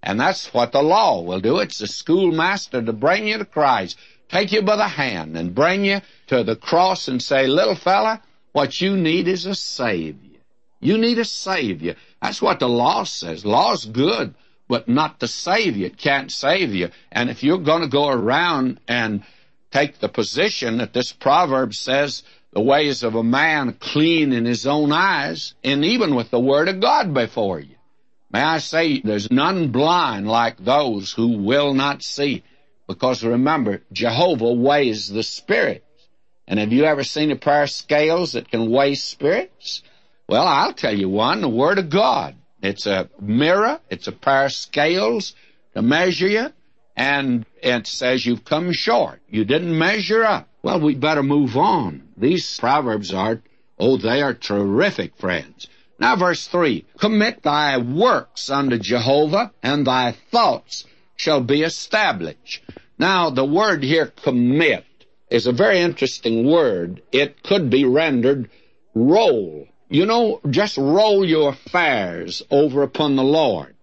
And 0.01 0.19
that's 0.19 0.53
what 0.53 0.71
the 0.71 0.83
law 0.83 1.21
will 1.21 1.39
do. 1.39 1.59
It's 1.59 1.79
the 1.79 1.87
schoolmaster 1.87 2.81
to 2.81 2.93
bring 2.93 3.27
you 3.27 3.39
to 3.39 3.45
Christ, 3.45 3.97
take 4.29 4.51
you 4.51 4.61
by 4.61 4.75
the 4.75 4.87
hand, 4.87 5.35
and 5.35 5.55
bring 5.55 5.83
you 5.83 6.01
to 6.27 6.43
the 6.43 6.55
cross 6.55 7.07
and 7.07 7.21
say, 7.21 7.47
little 7.47 7.75
fella, 7.75 8.21
what 8.51 8.79
you 8.79 8.95
need 8.95 9.27
is 9.27 9.45
a 9.45 9.55
Savior. 9.55 10.39
You 10.79 10.97
need 10.97 11.17
a 11.17 11.25
Savior. 11.25 11.95
That's 12.21 12.41
what 12.41 12.59
the 12.59 12.69
law 12.69 13.03
says. 13.03 13.45
Law's 13.45 13.85
good, 13.85 14.35
but 14.67 14.87
not 14.87 15.19
the 15.19 15.27
Savior. 15.27 15.87
It 15.87 15.97
can't 15.97 16.31
save 16.31 16.73
you. 16.73 16.89
And 17.11 17.29
if 17.29 17.43
you're 17.43 17.57
going 17.57 17.81
to 17.81 17.87
go 17.87 18.07
around 18.07 18.79
and 18.87 19.23
take 19.71 19.99
the 19.99 20.09
position 20.09 20.77
that 20.77 20.93
this 20.93 21.11
proverb 21.11 21.73
says, 21.73 22.23
the 22.55 22.61
ways 22.61 23.03
of 23.03 23.15
a 23.15 23.23
man 23.23 23.73
clean 23.73 24.31
in 24.31 24.45
his 24.45 24.65
own 24.65 24.93
eyes, 24.93 25.53
and 25.61 25.83
even 25.83 26.15
with 26.15 26.31
the 26.31 26.39
Word 26.39 26.69
of 26.69 26.79
God 26.79 27.13
before 27.13 27.59
you. 27.59 27.75
May 28.31 28.39
I 28.39 28.59
say, 28.59 29.01
there's 29.01 29.29
none 29.29 29.73
blind 29.73 30.25
like 30.25 30.63
those 30.63 31.11
who 31.11 31.43
will 31.43 31.73
not 31.73 32.01
see. 32.01 32.43
Because 32.87 33.25
remember, 33.25 33.81
Jehovah 33.91 34.53
weighs 34.53 35.09
the 35.09 35.21
spirits. 35.21 35.83
And 36.47 36.57
have 36.57 36.71
you 36.71 36.85
ever 36.85 37.03
seen 37.03 37.29
a 37.31 37.35
pair 37.35 37.63
of 37.63 37.71
scales 37.71 38.31
that 38.33 38.49
can 38.49 38.71
weigh 38.71 38.95
spirits? 38.95 39.83
Well, 40.29 40.47
I'll 40.47 40.73
tell 40.73 40.97
you 40.97 41.09
one, 41.09 41.41
the 41.41 41.49
Word 41.49 41.77
of 41.77 41.89
God. 41.89 42.35
It's 42.61 42.85
a 42.85 43.09
mirror, 43.19 43.81
it's 43.89 44.07
a 44.07 44.13
pair 44.13 44.45
of 44.45 44.53
scales 44.53 45.35
to 45.73 45.81
measure 45.81 46.29
you, 46.29 46.53
and 46.95 47.45
it 47.61 47.85
says 47.85 48.25
you've 48.25 48.45
come 48.45 48.71
short. 48.71 49.19
You 49.27 49.43
didn't 49.43 49.77
measure 49.77 50.23
up. 50.23 50.47
Well, 50.63 50.79
we 50.79 50.95
better 50.95 51.21
move 51.21 51.57
on. 51.57 52.04
These 52.17 52.57
proverbs 52.57 53.13
are, 53.13 53.41
oh, 53.77 53.97
they 53.97 54.21
are 54.21 54.33
terrific, 54.33 55.17
friends. 55.17 55.67
Now, 55.99 56.15
verse 56.15 56.47
3 56.47 56.85
Commit 56.97 57.43
thy 57.43 57.77
works 57.77 58.49
unto 58.49 58.77
Jehovah, 58.77 59.51
and 59.63 59.85
thy 59.85 60.11
thoughts 60.31 60.85
shall 61.15 61.41
be 61.41 61.63
established. 61.63 62.61
Now, 62.97 63.29
the 63.29 63.45
word 63.45 63.83
here, 63.83 64.07
commit, 64.07 64.85
is 65.29 65.47
a 65.47 65.51
very 65.51 65.79
interesting 65.79 66.49
word. 66.49 67.01
It 67.11 67.43
could 67.43 67.69
be 67.69 67.85
rendered 67.85 68.49
roll. 68.93 69.67
You 69.89 70.05
know, 70.05 70.41
just 70.49 70.77
roll 70.77 71.25
your 71.25 71.49
affairs 71.49 72.41
over 72.49 72.83
upon 72.83 73.15
the 73.15 73.23
Lord, 73.23 73.75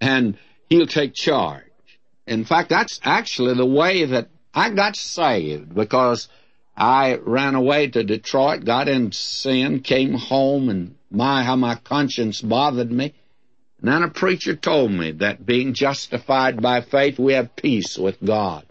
and 0.00 0.36
He'll 0.68 0.86
take 0.86 1.14
charge. 1.14 1.64
In 2.26 2.44
fact, 2.44 2.68
that's 2.68 3.00
actually 3.02 3.54
the 3.54 3.66
way 3.66 4.04
that 4.04 4.28
I 4.54 4.70
got 4.70 4.96
saved, 4.96 5.74
because 5.74 6.28
I 6.80 7.16
ran 7.16 7.56
away 7.56 7.88
to 7.88 8.02
Detroit, 8.02 8.64
got 8.64 8.88
in 8.88 9.12
sin, 9.12 9.80
came 9.80 10.14
home, 10.14 10.70
and 10.70 10.94
my, 11.10 11.42
how 11.42 11.54
my 11.54 11.74
conscience 11.74 12.40
bothered 12.40 12.90
me. 12.90 13.12
And 13.82 13.92
then 13.92 14.02
a 14.02 14.08
preacher 14.08 14.56
told 14.56 14.90
me 14.90 15.10
that 15.12 15.44
being 15.44 15.74
justified 15.74 16.62
by 16.62 16.80
faith, 16.80 17.18
we 17.18 17.34
have 17.34 17.54
peace 17.54 17.98
with 17.98 18.16
God. 18.24 18.64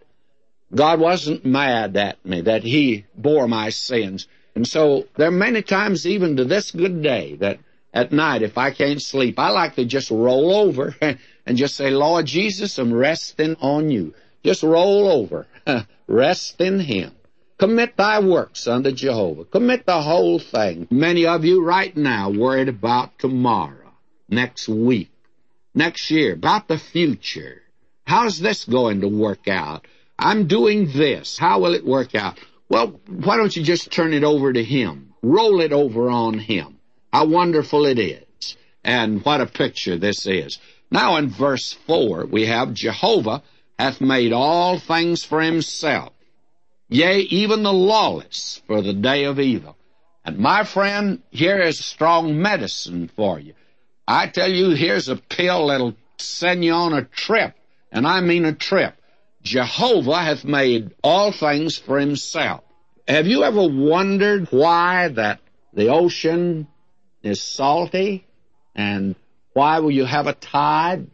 God 0.74 1.00
wasn't 1.00 1.46
mad 1.46 1.96
at 1.98 2.26
me, 2.26 2.42
that 2.42 2.64
He 2.64 3.06
bore 3.16 3.48
my 3.48 3.70
sins. 3.70 4.28
And 4.56 4.68
so 4.68 5.06
there 5.16 5.28
are 5.28 5.32
many 5.32 5.62
times, 5.62 6.08
even 6.08 6.38
to 6.38 6.46
this 6.46 6.72
good 6.72 7.04
day, 7.04 7.36
that 7.36 7.60
at 7.94 8.12
night, 8.12 8.42
if 8.42 8.58
I 8.58 8.72
can't 8.72 9.02
sleep, 9.02 9.38
I 9.38 9.50
like 9.50 9.76
to 9.76 9.86
just 9.86 10.10
roll 10.10 10.56
over 10.56 10.96
and 11.46 11.58
just 11.58 11.76
say, 11.76 11.92
Lord 11.92 12.26
Jesus, 12.26 12.80
I'm 12.80 12.92
resting 12.92 13.56
on 13.62 13.92
you. 13.92 14.16
Just 14.44 14.64
roll 14.64 15.08
over. 15.10 15.46
Rest 16.08 16.60
in 16.60 16.80
Him. 16.80 17.12
Commit 17.60 17.98
thy 17.98 18.20
works 18.22 18.68
unto 18.68 18.90
Jehovah. 18.90 19.44
Commit 19.44 19.86
the 19.86 20.02
whole 20.02 20.40
thing. 20.40 20.88
Many 20.90 21.26
of 21.26 21.44
you 21.44 21.62
right 21.62 21.96
now 21.96 22.30
worried 22.30 22.70
about 22.70 23.20
tomorrow, 23.20 23.92
next 24.30 24.70
week, 24.70 25.12
next 25.76 26.10
year, 26.10 26.36
about 26.36 26.70
the 26.70 26.78
future. 26.78 27.62
How's 28.06 28.40
this 28.40 28.64
going 28.64 29.02
to 29.02 29.10
work 29.10 29.50
out? 29.50 29.86
I'm 30.18 30.48
doing 30.48 30.90
this. 30.94 31.38
How 31.38 31.60
will 31.60 31.74
it 31.74 31.86
work 31.86 32.16
out? 32.16 32.40
Well, 32.70 33.02
why 33.08 33.36
don't 33.36 33.54
you 33.54 33.62
just 33.62 33.92
turn 33.92 34.14
it 34.14 34.24
over 34.24 34.54
to 34.54 34.64
Him? 34.64 35.14
Roll 35.22 35.60
it 35.60 35.74
over 35.74 36.10
on 36.10 36.40
Him. 36.40 36.78
How 37.12 37.26
wonderful 37.26 37.86
it 37.86 38.00
is. 38.00 38.56
And 38.86 39.22
what 39.26 39.42
a 39.42 39.46
picture 39.46 39.98
this 39.98 40.26
is. 40.26 40.60
Now 40.90 41.18
in 41.18 41.30
verse 41.30 41.74
4, 41.88 42.26
we 42.26 42.46
have 42.46 42.74
Jehovah 42.74 43.44
hath 43.78 44.00
made 44.00 44.32
all 44.32 44.80
things 44.80 45.26
for 45.26 45.42
himself 45.42 46.14
yea, 46.90 47.20
even 47.20 47.64
the 47.64 47.74
lawless 47.74 48.62
for 48.68 48.82
the 48.82 48.94
day 48.94 49.24
of 49.24 49.40
evil. 49.40 49.78
And 50.26 50.38
my 50.38 50.64
friend, 50.64 51.22
here 51.30 51.60
is 51.60 51.84
strong 51.84 52.42
medicine 52.42 53.10
for 53.16 53.40
you. 53.40 53.54
I 54.08 54.28
tell 54.28 54.52
you, 54.52 54.72
here's 54.72 55.08
a 55.08 55.16
pill 55.16 55.68
that'll 55.68 55.96
send 56.18 56.66
you 56.66 56.74
on 56.74 56.94
a 56.94 57.04
trip, 57.04 57.54
and 57.92 58.06
I 58.06 58.22
mean 58.22 58.46
a 58.46 58.54
trip. 58.54 58.96
Jehovah 59.42 60.22
hath 60.22 60.44
made 60.44 60.94
all 61.04 61.32
things 61.32 61.78
for 61.78 62.00
himself. 62.00 62.64
Have 63.08 63.28
you 63.28 63.44
ever 63.44 63.68
wondered 63.68 64.48
why 64.52 65.08
that 65.08 65.40
the 65.74 65.88
ocean 65.88 66.68
is 67.24 67.42
salty 67.42 68.28
and 68.76 69.16
why 69.54 69.80
will 69.80 69.92
you 69.92 70.06
have 70.06 70.28
a 70.28 70.34
tide? 70.34 71.08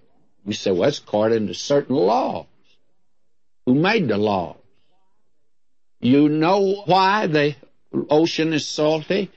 You 0.45 0.53
say, 0.53 0.71
well, 0.71 0.89
it's 0.89 0.99
according 0.99 1.47
to 1.47 1.53
certain 1.53 1.95
laws. 1.95 2.45
Who 3.65 3.75
made 3.75 4.07
the 4.07 4.17
law? 4.17 4.57
You 5.99 6.29
know 6.29 6.83
why 6.85 7.27
the 7.27 7.55
ocean 8.09 8.53
is 8.53 8.67
salty? 8.67 9.31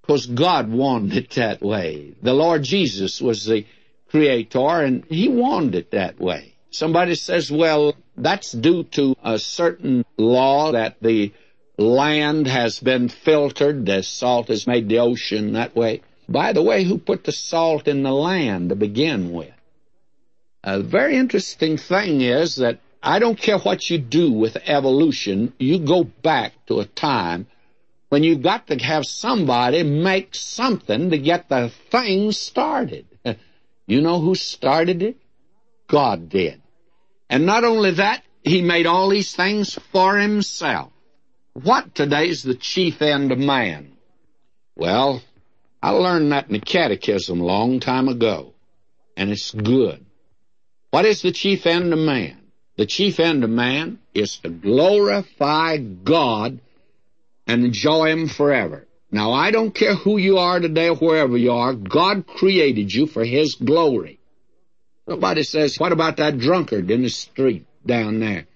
Because 0.00 0.26
God 0.26 0.70
wanted 0.70 1.16
it 1.16 1.30
that 1.30 1.62
way. 1.62 2.14
The 2.22 2.34
Lord 2.34 2.62
Jesus 2.62 3.20
was 3.20 3.44
the 3.44 3.66
creator 4.10 4.82
and 4.82 5.04
He 5.06 5.28
wanted 5.28 5.74
it 5.74 5.90
that 5.92 6.20
way. 6.20 6.54
Somebody 6.70 7.14
says, 7.14 7.50
well, 7.50 7.94
that's 8.16 8.52
due 8.52 8.84
to 8.84 9.16
a 9.22 9.38
certain 9.38 10.04
law 10.16 10.72
that 10.72 10.96
the 11.00 11.32
land 11.78 12.46
has 12.46 12.78
been 12.78 13.08
filtered, 13.08 13.86
the 13.86 14.02
salt 14.02 14.48
has 14.48 14.66
made 14.66 14.88
the 14.88 14.98
ocean 14.98 15.52
that 15.52 15.74
way. 15.74 16.02
By 16.28 16.52
the 16.52 16.62
way, 16.62 16.84
who 16.84 16.98
put 16.98 17.24
the 17.24 17.32
salt 17.32 17.88
in 17.88 18.02
the 18.02 18.12
land 18.12 18.68
to 18.68 18.76
begin 18.76 19.32
with? 19.32 19.52
A 20.64 20.80
very 20.80 21.16
interesting 21.16 21.76
thing 21.76 22.20
is 22.20 22.56
that 22.56 22.78
I 23.02 23.18
don't 23.18 23.38
care 23.38 23.58
what 23.58 23.90
you 23.90 23.98
do 23.98 24.32
with 24.32 24.56
evolution, 24.64 25.52
you 25.58 25.80
go 25.80 26.04
back 26.04 26.52
to 26.66 26.80
a 26.80 26.84
time 26.84 27.48
when 28.10 28.22
you've 28.22 28.42
got 28.42 28.66
to 28.66 28.76
have 28.76 29.06
somebody 29.06 29.82
make 29.82 30.34
something 30.34 31.10
to 31.10 31.18
get 31.18 31.48
the 31.48 31.72
thing 31.90 32.32
started. 32.32 33.06
You 33.84 34.00
know 34.00 34.20
who 34.20 34.36
started 34.36 35.02
it? 35.02 35.16
God 35.88 36.28
did. 36.28 36.62
And 37.28 37.44
not 37.44 37.64
only 37.64 37.90
that, 37.90 38.22
He 38.42 38.62
made 38.62 38.86
all 38.86 39.08
these 39.08 39.34
things 39.34 39.78
for 39.90 40.16
Himself. 40.16 40.92
What 41.54 41.94
today's 41.94 42.44
the 42.44 42.54
chief 42.54 43.02
end 43.02 43.32
of 43.32 43.38
man? 43.38 43.92
Well, 44.76 45.20
I 45.82 45.90
learned 45.90 46.30
that 46.30 46.46
in 46.46 46.52
the 46.52 46.60
catechism 46.60 47.40
a 47.40 47.44
long 47.44 47.80
time 47.80 48.08
ago, 48.08 48.54
and 49.16 49.30
it's 49.30 49.50
good. 49.50 50.06
What 50.90 51.04
is 51.04 51.22
the 51.22 51.32
chief 51.32 51.66
end 51.66 51.92
of 51.92 51.98
man? 51.98 52.41
The 52.82 52.86
chief 52.86 53.20
end 53.20 53.44
of 53.44 53.50
man 53.50 54.00
is 54.12 54.38
to 54.38 54.48
glorify 54.48 55.76
God 55.76 56.58
and 57.46 57.64
enjoy 57.64 58.10
Him 58.10 58.26
forever. 58.26 58.88
Now, 59.12 59.30
I 59.30 59.52
don't 59.52 59.72
care 59.72 59.94
who 59.94 60.16
you 60.16 60.38
are 60.38 60.58
today 60.58 60.88
or 60.88 60.96
wherever 60.96 61.36
you 61.36 61.52
are, 61.52 61.74
God 61.74 62.26
created 62.26 62.92
you 62.92 63.06
for 63.06 63.24
His 63.24 63.54
glory. 63.54 64.18
Nobody 65.06 65.44
says, 65.44 65.78
what 65.78 65.92
about 65.92 66.16
that 66.16 66.38
drunkard 66.38 66.90
in 66.90 67.02
the 67.02 67.08
street 67.08 67.66
down 67.86 68.18
there? 68.18 68.48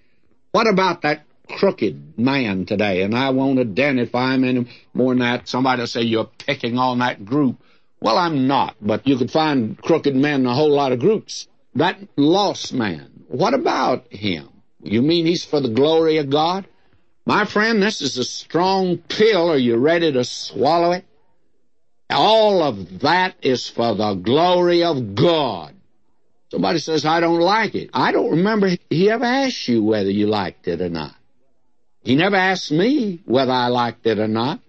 What 0.51 0.67
about 0.67 1.03
that 1.03 1.23
crooked 1.49 2.19
man 2.19 2.67
today? 2.67 3.03
And 3.03 3.15
I 3.15 3.31
won't 3.31 3.61
identify 3.61 4.35
him 4.35 4.43
any 4.43 4.67
more 4.93 5.13
than 5.13 5.21
that. 5.21 5.47
Somebody 5.47 5.83
will 5.83 5.87
say, 5.87 6.03
you're 6.03 6.25
picking 6.25 6.79
on 6.79 6.99
that 6.99 7.25
group. 7.25 7.59
Well, 8.01 8.19
I'm 8.19 8.49
not, 8.49 8.75
but 8.81 9.07
you 9.07 9.19
could 9.19 9.31
find 9.31 9.81
crooked 9.81 10.17
men 10.17 10.41
in 10.41 10.47
a 10.47 10.55
whole 10.55 10.75
lot 10.75 10.91
of 10.91 10.99
groups. 10.99 11.47
That 11.77 12.01
lost 12.17 12.73
man, 12.73 13.16
what 13.29 13.55
about 13.55 14.13
him? 14.13 14.49
You 14.83 15.03
mean 15.03 15.27
he's 15.27 15.45
for 15.45 15.61
the 15.61 15.69
glory 15.69 16.19
of 16.19 16.31
God? 16.31 16.67
My 17.25 17.45
friend, 17.45 17.83
this 17.83 18.03
is 18.03 18.19
a 18.19 18.25
strong 18.25 18.99
pill. 18.99 19.51
Are 19.51 19.59
you 19.59 19.77
ready 19.77 20.13
to 20.13 20.25
swallow 20.25 20.93
it? 20.93 21.05
All 22.09 22.63
of 22.63 23.01
that 23.01 23.35
is 23.43 23.69
for 23.69 23.95
the 23.95 24.15
glory 24.15 24.85
of 24.85 25.17
God. 25.17 25.75
Somebody 26.53 26.79
says, 26.79 27.05
I 27.05 27.19
don't 27.19 27.41
like 27.41 27.75
it. 27.75 27.91
I 27.93 28.13
don't 28.13 28.31
remember 28.31 28.71
he 28.89 29.11
ever 29.11 29.25
asked 29.25 29.67
you 29.67 29.83
whether 29.83 30.11
you 30.11 30.29
liked 30.29 30.69
it 30.69 30.81
or 30.81 30.89
not. 30.89 31.15
He 32.03 32.15
never 32.15 32.37
asked 32.37 32.71
me 32.71 33.21
whether 33.25 33.51
I 33.51 33.67
liked 33.67 34.07
it 34.07 34.21
or 34.21 34.29
not. 34.29 34.61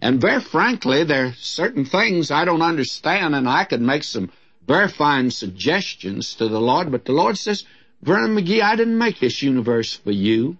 And 0.00 0.20
very 0.20 0.40
frankly, 0.40 1.02
there 1.02 1.26
are 1.26 1.32
certain 1.32 1.84
things 1.84 2.30
I 2.30 2.44
don't 2.44 2.62
understand, 2.62 3.34
and 3.34 3.48
I 3.48 3.64
could 3.64 3.80
make 3.80 4.04
some 4.04 4.30
very 4.66 4.88
fine 4.88 5.30
suggestions 5.32 6.34
to 6.36 6.48
the 6.48 6.60
Lord, 6.60 6.92
but 6.92 7.04
the 7.04 7.12
Lord 7.12 7.36
says, 7.36 7.64
Vernon 8.04 8.36
McGee, 8.36 8.60
I 8.60 8.76
didn't 8.76 8.98
make 8.98 9.18
this 9.18 9.40
universe 9.40 9.94
for 9.94 10.10
you. 10.10 10.58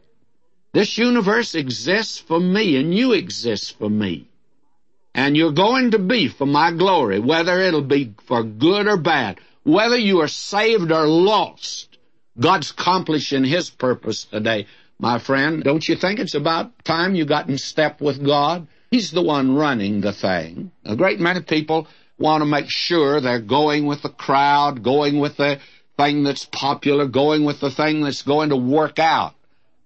This 0.72 0.96
universe 0.96 1.54
exists 1.54 2.18
for 2.18 2.40
me, 2.40 2.76
and 2.76 2.94
you 2.94 3.12
exist 3.12 3.76
for 3.76 3.90
me. 3.90 4.30
And 5.14 5.36
you're 5.36 5.52
going 5.52 5.90
to 5.90 5.98
be 5.98 6.28
for 6.28 6.46
my 6.46 6.72
glory, 6.72 7.20
whether 7.20 7.60
it'll 7.60 7.82
be 7.82 8.14
for 8.26 8.42
good 8.42 8.88
or 8.88 8.96
bad, 8.96 9.40
whether 9.62 9.98
you 9.98 10.22
are 10.22 10.28
saved 10.28 10.90
or 10.90 11.06
lost. 11.06 11.98
God's 12.40 12.70
accomplishing 12.70 13.44
His 13.44 13.68
purpose 13.68 14.24
today. 14.24 14.66
My 14.98 15.18
friend, 15.18 15.62
don't 15.62 15.86
you 15.86 15.96
think 15.96 16.20
it's 16.20 16.34
about 16.34 16.82
time 16.82 17.14
you 17.14 17.26
got 17.26 17.50
in 17.50 17.58
step 17.58 18.00
with 18.00 18.24
God? 18.24 18.68
He's 18.90 19.10
the 19.10 19.22
one 19.22 19.54
running 19.54 20.00
the 20.00 20.14
thing. 20.14 20.70
A 20.86 20.96
great 20.96 21.20
many 21.20 21.42
people 21.42 21.88
want 22.18 22.40
to 22.40 22.46
make 22.46 22.70
sure 22.70 23.20
they're 23.20 23.38
going 23.38 23.84
with 23.84 24.00
the 24.00 24.08
crowd, 24.08 24.82
going 24.82 25.18
with 25.18 25.36
the 25.36 25.60
thing 25.96 26.24
that's 26.24 26.44
popular, 26.44 27.06
going 27.06 27.44
with 27.44 27.60
the 27.60 27.70
thing 27.70 28.02
that's 28.02 28.22
going 28.22 28.50
to 28.50 28.56
work 28.56 28.98
out. 28.98 29.34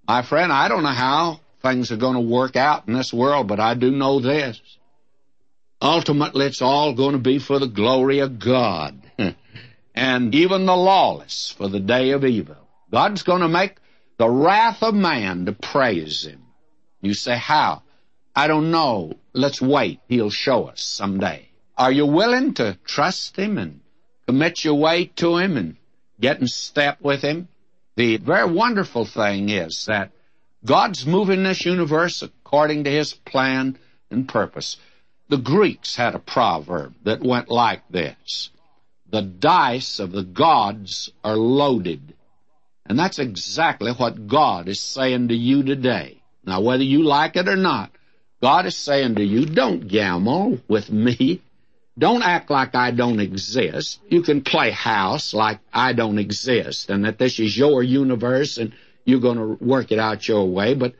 My 0.06 0.22
friend, 0.22 0.52
I 0.52 0.68
don't 0.68 0.82
know 0.82 0.88
how 0.88 1.40
things 1.62 1.92
are 1.92 1.96
going 1.96 2.14
to 2.14 2.20
work 2.20 2.56
out 2.56 2.88
in 2.88 2.94
this 2.94 3.12
world, 3.12 3.46
but 3.46 3.60
I 3.60 3.74
do 3.74 3.90
know 3.90 4.20
this. 4.20 4.60
Ultimately, 5.80 6.46
it's 6.46 6.62
all 6.62 6.94
going 6.94 7.12
to 7.12 7.18
be 7.18 7.38
for 7.38 7.58
the 7.58 7.66
glory 7.66 8.20
of 8.20 8.38
God. 8.38 9.00
and 9.94 10.34
even 10.34 10.66
the 10.66 10.76
lawless 10.76 11.54
for 11.56 11.68
the 11.68 11.80
day 11.80 12.10
of 12.10 12.24
evil. 12.24 12.56
God's 12.90 13.22
going 13.22 13.42
to 13.42 13.48
make 13.48 13.76
the 14.16 14.28
wrath 14.28 14.82
of 14.82 14.94
man 14.94 15.46
to 15.46 15.52
praise 15.52 16.24
him. 16.24 16.42
You 17.00 17.14
say, 17.14 17.36
how? 17.36 17.82
I 18.34 18.48
don't 18.48 18.70
know. 18.70 19.14
Let's 19.32 19.60
wait. 19.60 20.00
He'll 20.08 20.30
show 20.30 20.66
us 20.66 20.82
someday. 20.82 21.48
Are 21.76 21.92
you 21.92 22.06
willing 22.06 22.54
to 22.54 22.78
trust 22.84 23.36
him 23.36 23.58
and 23.58 23.80
commit 24.26 24.64
your 24.64 24.74
way 24.74 25.06
to 25.16 25.36
him 25.36 25.56
and 25.56 25.76
get 26.20 26.40
in 26.40 26.46
step 26.46 27.00
with 27.00 27.22
him? 27.22 27.48
The 27.96 28.18
very 28.18 28.50
wonderful 28.50 29.04
thing 29.04 29.48
is 29.48 29.86
that 29.86 30.12
God's 30.64 31.06
moving 31.06 31.42
this 31.42 31.64
universe 31.64 32.22
according 32.22 32.84
to 32.84 32.90
his 32.90 33.12
plan 33.14 33.78
and 34.10 34.28
purpose. 34.28 34.76
The 35.28 35.36
Greeks 35.36 35.96
had 35.96 36.14
a 36.14 36.20
proverb 36.20 36.94
that 37.04 37.22
went 37.22 37.48
like 37.50 37.82
this. 37.90 38.50
The 39.10 39.22
dice 39.22 40.00
of 40.00 40.12
the 40.12 40.22
gods 40.22 41.10
are 41.24 41.36
loaded. 41.36 42.14
And 42.86 42.98
that's 42.98 43.18
exactly 43.18 43.92
what 43.92 44.26
God 44.26 44.68
is 44.68 44.80
saying 44.80 45.28
to 45.28 45.34
you 45.34 45.62
today. 45.62 46.22
Now, 46.44 46.60
whether 46.60 46.82
you 46.82 47.02
like 47.02 47.36
it 47.36 47.48
or 47.48 47.56
not, 47.56 47.90
God 48.42 48.66
is 48.66 48.76
saying 48.76 49.16
to 49.16 49.24
you, 49.24 49.44
don't 49.44 49.86
gamble 49.86 50.60
with 50.68 50.90
me. 50.90 51.42
Don't 51.98 52.22
act 52.22 52.48
like 52.48 52.76
I 52.76 52.92
don't 52.92 53.18
exist. 53.18 54.00
You 54.08 54.22
can 54.22 54.42
play 54.42 54.70
house 54.70 55.34
like 55.34 55.58
I 55.72 55.92
don't 55.92 56.18
exist 56.18 56.90
and 56.90 57.04
that 57.04 57.18
this 57.18 57.40
is 57.40 57.58
your 57.58 57.82
universe 57.82 58.56
and 58.56 58.72
you're 59.04 59.20
going 59.20 59.38
to 59.38 59.64
work 59.64 59.90
it 59.90 59.98
out 59.98 60.28
your 60.28 60.46
way. 60.48 60.74
But 60.74 60.94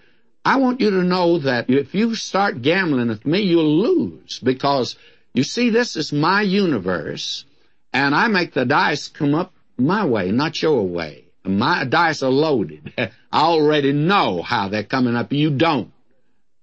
I 0.45 0.57
want 0.57 0.81
you 0.81 0.91
to 0.91 1.05
know 1.05 1.39
that 1.39 1.71
if 1.71 1.95
you 1.95 2.15
start 2.17 2.63
gambling 2.63 3.09
with 3.09 3.25
me, 3.25 3.43
you'll 3.43 3.79
lose 3.83 4.41
because 4.41 4.97
you 5.35 5.45
see, 5.45 5.71
this 5.71 5.95
is 5.95 6.13
my 6.13 6.43
universe 6.43 7.45
and 7.93 8.15
I 8.15 8.27
make 8.29 8.53
the 8.55 8.65
dice 8.65 9.09
come 9.09 9.35
up 9.35 9.53
my 9.77 10.05
way, 10.05 10.33
not 10.33 10.61
your 10.61 10.83
way. 10.83 11.27
My 11.45 11.85
dice 11.85 12.23
are 12.23 12.31
loaded. 12.31 12.93
I 12.99 13.11
already 13.33 13.93
know 13.93 14.43
how 14.43 14.69
they're 14.69 14.83
coming 14.83 15.15
up. 15.15 15.33
You 15.33 15.51
don't. 15.51 15.93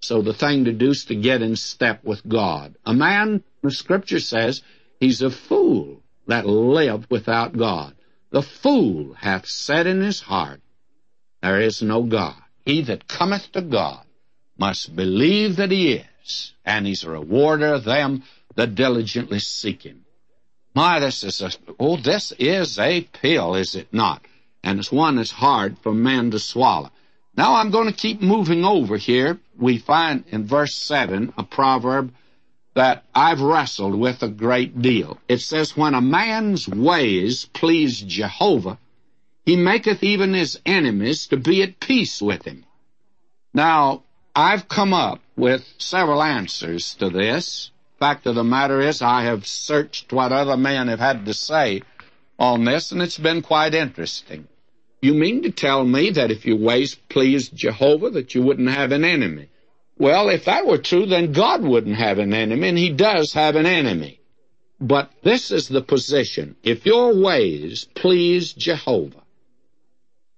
So 0.02 0.22
the 0.22 0.34
thing 0.34 0.66
to 0.66 0.74
do 0.74 0.90
is 0.90 1.06
to 1.06 1.16
get 1.16 1.42
in 1.42 1.56
step 1.56 2.04
with 2.04 2.28
God. 2.28 2.76
A 2.86 2.94
man, 2.94 3.44
the 3.62 3.72
scripture 3.72 4.20
says, 4.20 4.62
he's 5.00 5.22
a 5.22 5.32
fool 5.32 6.02
that 6.28 6.46
lived 6.46 7.10
without 7.10 7.58
God. 7.58 7.96
The 8.32 8.42
fool 8.42 9.14
hath 9.14 9.48
said 9.48 9.88
in 9.88 10.02
his 10.02 10.20
heart, 10.22 10.62
there 11.42 11.62
is 11.62 11.82
no 11.82 12.04
God. 12.04 12.36
He 12.66 12.82
that 12.84 13.08
cometh 13.08 13.52
to 13.54 13.62
God 13.62 14.04
must 14.58 14.96
believe 14.96 15.58
that 15.58 15.72
he 15.72 15.94
is, 15.94 16.54
and 16.66 16.88
he's 16.88 17.04
a 17.04 17.10
rewarder 17.10 17.74
of 17.74 17.84
them 17.84 18.24
that 18.56 18.76
diligently 18.76 19.40
seek 19.40 19.84
him. 19.84 20.06
My, 20.74 21.00
this 21.00 21.24
is 21.24 21.42
a, 21.42 21.52
oh, 21.80 21.98
this 21.98 22.34
is 22.38 22.80
a 22.80 23.02
pill, 23.02 23.56
is 23.56 23.76
it 23.76 23.94
not? 23.94 24.22
And 24.64 24.80
it's 24.80 24.92
one 24.92 25.18
that's 25.18 25.32
hard 25.32 25.78
for 25.80 25.94
men 25.94 26.32
to 26.32 26.40
swallow. 26.40 26.92
Now 27.38 27.56
I'm 27.56 27.72
going 27.72 27.88
to 27.88 27.94
keep 27.94 28.22
moving 28.22 28.64
over 28.64 28.98
here. 28.98 29.40
We 29.58 29.78
find 29.78 30.24
in 30.30 30.46
verse 30.46 30.74
7 30.74 31.34
a 31.38 31.44
proverb 31.44 32.14
that 32.76 33.04
I've 33.14 33.42
wrestled 33.42 33.96
with 33.96 34.22
a 34.24 34.30
great 34.30 34.82
deal. 34.82 35.20
It 35.28 35.40
says, 35.40 35.76
When 35.76 35.94
a 35.94 36.02
man's 36.02 36.68
ways 36.68 37.46
please 37.54 38.02
Jehovah, 38.02 38.78
he 39.46 39.56
maketh 39.56 40.04
even 40.04 40.34
his 40.34 40.60
enemies 40.66 41.28
to 41.28 41.38
be 41.38 41.62
at 41.62 41.80
peace 41.80 42.22
with 42.22 42.46
him. 42.46 42.66
Now, 43.54 44.04
I've 44.36 44.68
come 44.68 44.94
up 44.94 45.22
with 45.38 45.66
several 45.78 46.22
answers 46.22 46.96
to 46.96 47.10
this. 47.10 47.72
Fact 48.00 48.28
of 48.28 48.36
the 48.36 48.44
matter 48.44 48.82
is, 48.82 49.02
I 49.02 49.24
have 49.24 49.48
searched 49.48 50.12
what 50.12 50.34
other 50.34 50.58
men 50.58 50.90
have 50.90 51.00
had 51.00 51.26
to 51.26 51.34
say 51.34 51.82
on 52.38 52.66
this, 52.66 52.92
and 52.92 53.02
it's 53.02 53.18
been 53.18 53.42
quite 53.42 53.74
interesting. 53.74 54.48
You 55.06 55.14
mean 55.14 55.44
to 55.44 55.52
tell 55.52 55.86
me 55.86 56.10
that 56.10 56.32
if 56.32 56.48
your 56.48 56.58
ways 56.58 56.96
pleased 56.96 57.56
Jehovah, 57.56 58.10
that 58.10 58.34
you 58.34 58.42
wouldn't 58.42 58.72
have 58.72 58.92
an 58.92 59.06
enemy? 59.06 59.50
Well, 60.00 60.30
if 60.30 60.46
that 60.46 60.66
were 60.66 60.80
true, 60.80 61.06
then 61.06 61.32
God 61.32 61.62
wouldn't 61.62 61.98
have 61.98 62.18
an 62.18 62.34
enemy, 62.34 62.70
and 62.70 62.78
He 62.78 62.90
does 62.90 63.32
have 63.34 63.56
an 63.56 63.68
enemy. 63.68 64.20
But 64.82 65.12
this 65.22 65.52
is 65.52 65.68
the 65.68 65.84
position. 65.84 66.56
If 66.64 66.88
your 66.88 67.14
ways 67.14 67.88
please 67.94 68.52
Jehovah, 68.54 69.22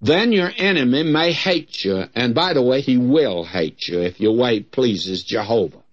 then 0.01 0.34
your 0.34 0.51
enemy 0.58 1.03
may 1.03 1.32
hate 1.32 1.86
you, 1.86 2.03
and 2.13 2.36
by 2.36 2.51
the 2.51 2.62
way, 2.62 2.82
he 2.82 2.97
will 2.97 3.45
hate 3.45 3.88
you 3.88 4.01
if 4.01 4.19
your 4.19 4.36
way 4.36 4.60
pleases 4.60 5.23
Jehovah. 5.23 5.84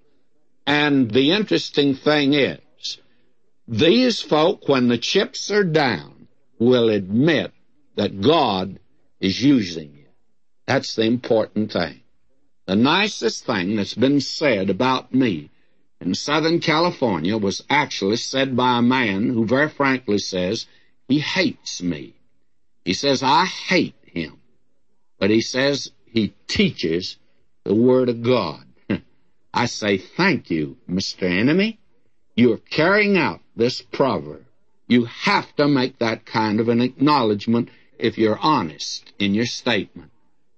And 0.66 1.12
the 1.12 1.30
interesting 1.30 1.94
thing 1.94 2.34
is, 2.34 2.98
these 3.68 4.20
folk, 4.20 4.68
when 4.68 4.88
the 4.88 4.98
chips 4.98 5.48
are 5.52 5.62
down, 5.62 6.26
will 6.58 6.88
admit 6.88 7.53
that 7.96 8.20
God 8.20 8.78
is 9.20 9.42
using 9.42 9.92
you. 9.94 10.06
That's 10.66 10.94
the 10.94 11.02
important 11.02 11.72
thing. 11.72 12.00
The 12.66 12.76
nicest 12.76 13.44
thing 13.44 13.76
that's 13.76 13.94
been 13.94 14.20
said 14.20 14.70
about 14.70 15.12
me 15.12 15.50
in 16.00 16.14
Southern 16.14 16.60
California 16.60 17.36
was 17.36 17.64
actually 17.68 18.16
said 18.16 18.56
by 18.56 18.78
a 18.78 18.82
man 18.82 19.28
who 19.28 19.46
very 19.46 19.68
frankly 19.68 20.18
says 20.18 20.66
he 21.08 21.18
hates 21.18 21.82
me. 21.82 22.14
He 22.84 22.94
says, 22.94 23.22
I 23.22 23.44
hate 23.44 23.96
him. 24.02 24.40
But 25.18 25.30
he 25.30 25.40
says 25.40 25.92
he 26.06 26.34
teaches 26.46 27.16
the 27.64 27.74
Word 27.74 28.08
of 28.08 28.22
God. 28.22 28.64
I 29.54 29.66
say, 29.66 29.98
thank 29.98 30.50
you, 30.50 30.76
Mr. 30.88 31.22
Enemy. 31.22 31.78
You're 32.34 32.58
carrying 32.58 33.16
out 33.16 33.40
this 33.56 33.80
proverb. 33.80 34.44
You 34.86 35.04
have 35.04 35.54
to 35.56 35.68
make 35.68 35.98
that 35.98 36.26
kind 36.26 36.60
of 36.60 36.68
an 36.68 36.80
acknowledgement 36.80 37.70
if 38.04 38.18
you're 38.18 38.38
honest 38.38 39.12
in 39.18 39.32
your 39.32 39.46
statement. 39.46 40.10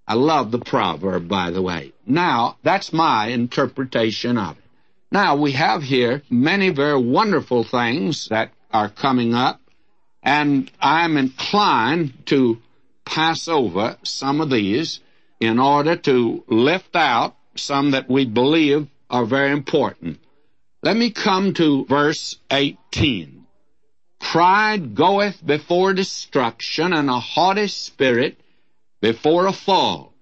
I 0.09 0.15
love 0.15 0.51
the 0.51 0.59
proverb, 0.59 1.29
by 1.29 1.51
the 1.51 1.63
way. 1.63 1.93
Now, 2.05 2.57
that's 2.65 2.93
my 2.93 3.29
interpretation 3.29 4.37
of 4.37 4.59
it. 4.59 4.65
Now, 5.13 5.37
we 5.37 5.53
have 5.53 5.85
here 5.85 6.23
many 6.29 6.71
very 6.71 7.01
wonderful 7.01 7.63
things 7.63 8.27
that 8.29 8.51
are 8.73 8.89
coming 8.89 9.33
up, 9.33 9.61
and 10.25 10.71
I'm 10.81 11.17
inclined 11.17 12.27
to 12.27 12.59
pass 13.05 13.47
over 13.47 13.97
some 14.03 14.41
of 14.41 14.51
these 14.51 15.01
in 15.39 15.61
order 15.61 15.95
to 15.95 16.45
lift 16.49 16.97
out 16.97 17.37
some 17.55 17.93
that 17.93 18.11
we 18.11 18.25
believe 18.27 18.89
are 19.09 19.25
very 19.25 19.53
important. 19.53 20.19
Let 20.83 20.97
me 20.97 21.11
come 21.11 21.55
to 21.55 21.85
verse 21.85 22.37
18. 22.51 23.36
Pride 24.19 24.95
goeth 24.95 25.45
before 25.45 25.93
destruction, 25.93 26.93
and 26.93 27.09
a 27.09 27.21
haughty 27.21 27.69
spirit 27.69 28.41
before 29.01 29.47
a 29.47 29.53
fall. 29.53 30.13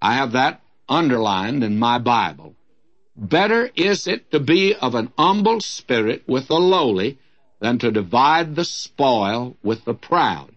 I 0.00 0.14
have 0.14 0.32
that 0.32 0.60
underlined 0.88 1.62
in 1.64 1.78
my 1.78 1.98
Bible. 1.98 2.54
Better 3.16 3.70
is 3.76 4.06
it 4.06 4.30
to 4.30 4.40
be 4.40 4.74
of 4.74 4.94
an 4.94 5.12
humble 5.18 5.60
spirit 5.60 6.22
with 6.26 6.48
the 6.48 6.58
lowly 6.58 7.18
than 7.60 7.78
to 7.78 7.90
divide 7.90 8.54
the 8.54 8.64
spoil 8.64 9.56
with 9.62 9.84
the 9.84 9.94
proud. 9.94 10.50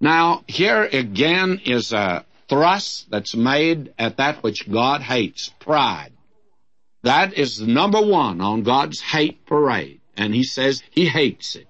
Now, 0.00 0.44
here 0.46 0.84
again 0.84 1.60
is 1.64 1.92
a 1.92 2.24
thrust 2.48 3.10
that's 3.10 3.34
made 3.34 3.92
at 3.98 4.16
that 4.18 4.42
which 4.42 4.70
God 4.70 5.02
hates, 5.02 5.50
pride. 5.60 6.12
That 7.02 7.34
is 7.34 7.60
number 7.60 8.00
one 8.00 8.40
on 8.40 8.62
God's 8.62 9.00
hate 9.00 9.46
parade, 9.46 10.00
and 10.16 10.34
He 10.34 10.44
says 10.44 10.82
He 10.90 11.06
hates 11.06 11.56
it. 11.56 11.67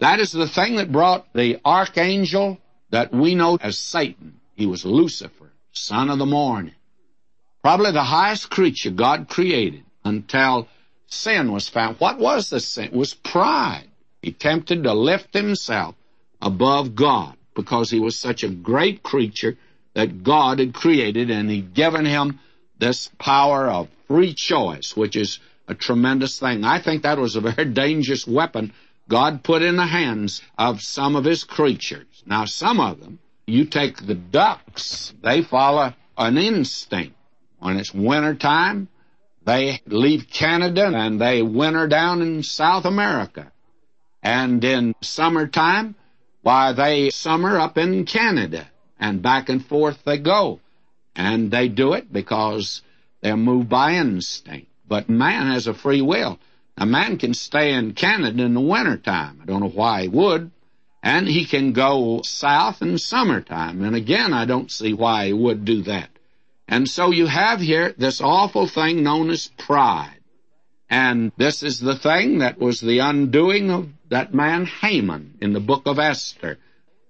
That 0.00 0.18
is 0.18 0.32
the 0.32 0.48
thing 0.48 0.76
that 0.76 0.90
brought 0.90 1.32
the 1.34 1.60
archangel 1.64 2.58
that 2.90 3.12
we 3.12 3.34
know 3.34 3.58
as 3.60 3.78
Satan. 3.78 4.40
He 4.56 4.66
was 4.66 4.84
Lucifer, 4.84 5.50
son 5.72 6.10
of 6.10 6.18
the 6.18 6.26
morning. 6.26 6.74
Probably 7.62 7.92
the 7.92 8.02
highest 8.02 8.50
creature 8.50 8.90
God 8.90 9.28
created. 9.28 9.84
until 10.02 10.66
sin 11.06 11.52
was 11.52 11.68
found. 11.68 11.96
What 11.98 12.18
was 12.18 12.48
the 12.48 12.60
sin? 12.60 12.86
It 12.86 12.92
was 12.94 13.12
pride. 13.12 13.88
He 14.22 14.32
tempted 14.32 14.84
to 14.84 14.94
lift 14.94 15.34
himself 15.34 15.94
above 16.40 16.94
God 16.94 17.36
because 17.54 17.90
he 17.90 18.00
was 18.00 18.18
such 18.18 18.42
a 18.42 18.48
great 18.48 19.02
creature 19.02 19.58
that 19.92 20.22
God 20.22 20.58
had 20.58 20.72
created 20.72 21.30
and 21.30 21.50
he'd 21.50 21.74
given 21.74 22.06
him 22.06 22.40
this 22.78 23.10
power 23.18 23.68
of 23.68 23.88
free 24.08 24.32
choice, 24.32 24.96
which 24.96 25.16
is 25.16 25.38
a 25.68 25.74
tremendous 25.74 26.38
thing. 26.38 26.64
I 26.64 26.80
think 26.80 27.02
that 27.02 27.18
was 27.18 27.36
a 27.36 27.40
very 27.42 27.64
dangerous 27.84 28.26
weapon 28.26 28.72
God 29.10 29.42
put 29.42 29.62
in 29.62 29.76
the 29.76 29.86
hands 29.86 30.40
of 30.56 30.80
some 30.80 31.16
of 31.16 31.24
his 31.24 31.42
creatures. 31.42 32.22
Now, 32.24 32.44
some 32.44 32.78
of 32.78 33.00
them, 33.00 33.18
you 33.44 33.64
take 33.64 34.06
the 34.06 34.14
ducks, 34.14 35.12
they 35.20 35.42
follow 35.42 35.92
an 36.16 36.38
instinct. 36.38 37.16
When 37.58 37.76
it's 37.76 37.92
winter 37.92 38.36
time, 38.36 38.88
they 39.44 39.80
leave 39.86 40.28
Canada 40.28 40.92
and 40.94 41.20
they 41.20 41.42
winter 41.42 41.88
down 41.88 42.22
in 42.22 42.44
South 42.44 42.84
America. 42.84 43.50
And 44.22 44.62
in 44.62 44.94
summertime, 45.02 45.96
why, 46.42 46.72
they 46.72 47.10
summer 47.10 47.58
up 47.58 47.76
in 47.76 48.06
Canada 48.06 48.70
and 49.00 49.22
back 49.22 49.48
and 49.48 49.66
forth 49.66 49.98
they 50.04 50.18
go. 50.18 50.60
And 51.16 51.50
they 51.50 51.66
do 51.66 51.94
it 51.94 52.12
because 52.12 52.82
they're 53.22 53.36
moved 53.36 53.68
by 53.68 53.94
instinct. 53.94 54.68
But 54.86 55.08
man 55.08 55.50
has 55.50 55.66
a 55.66 55.74
free 55.74 56.00
will. 56.00 56.38
A 56.80 56.86
man 56.86 57.18
can 57.18 57.34
stay 57.34 57.74
in 57.74 57.92
Canada 57.92 58.42
in 58.42 58.54
the 58.54 58.60
wintertime. 58.60 59.40
I 59.42 59.44
don't 59.44 59.60
know 59.60 59.68
why 59.68 60.02
he 60.02 60.08
would. 60.08 60.50
And 61.02 61.28
he 61.28 61.44
can 61.44 61.72
go 61.72 62.22
south 62.24 62.80
in 62.80 62.96
summertime. 62.96 63.84
And 63.84 63.94
again, 63.94 64.32
I 64.32 64.46
don't 64.46 64.70
see 64.70 64.94
why 64.94 65.26
he 65.26 65.32
would 65.34 65.66
do 65.66 65.82
that. 65.82 66.08
And 66.66 66.88
so 66.88 67.10
you 67.10 67.26
have 67.26 67.60
here 67.60 67.94
this 67.98 68.22
awful 68.22 68.66
thing 68.66 69.02
known 69.02 69.28
as 69.28 69.50
pride. 69.58 70.16
And 70.88 71.32
this 71.36 71.62
is 71.62 71.80
the 71.80 71.96
thing 71.96 72.38
that 72.38 72.58
was 72.58 72.80
the 72.80 73.00
undoing 73.00 73.70
of 73.70 73.88
that 74.08 74.32
man 74.32 74.64
Haman 74.64 75.34
in 75.42 75.52
the 75.52 75.60
book 75.60 75.82
of 75.84 75.98
Esther. 75.98 76.58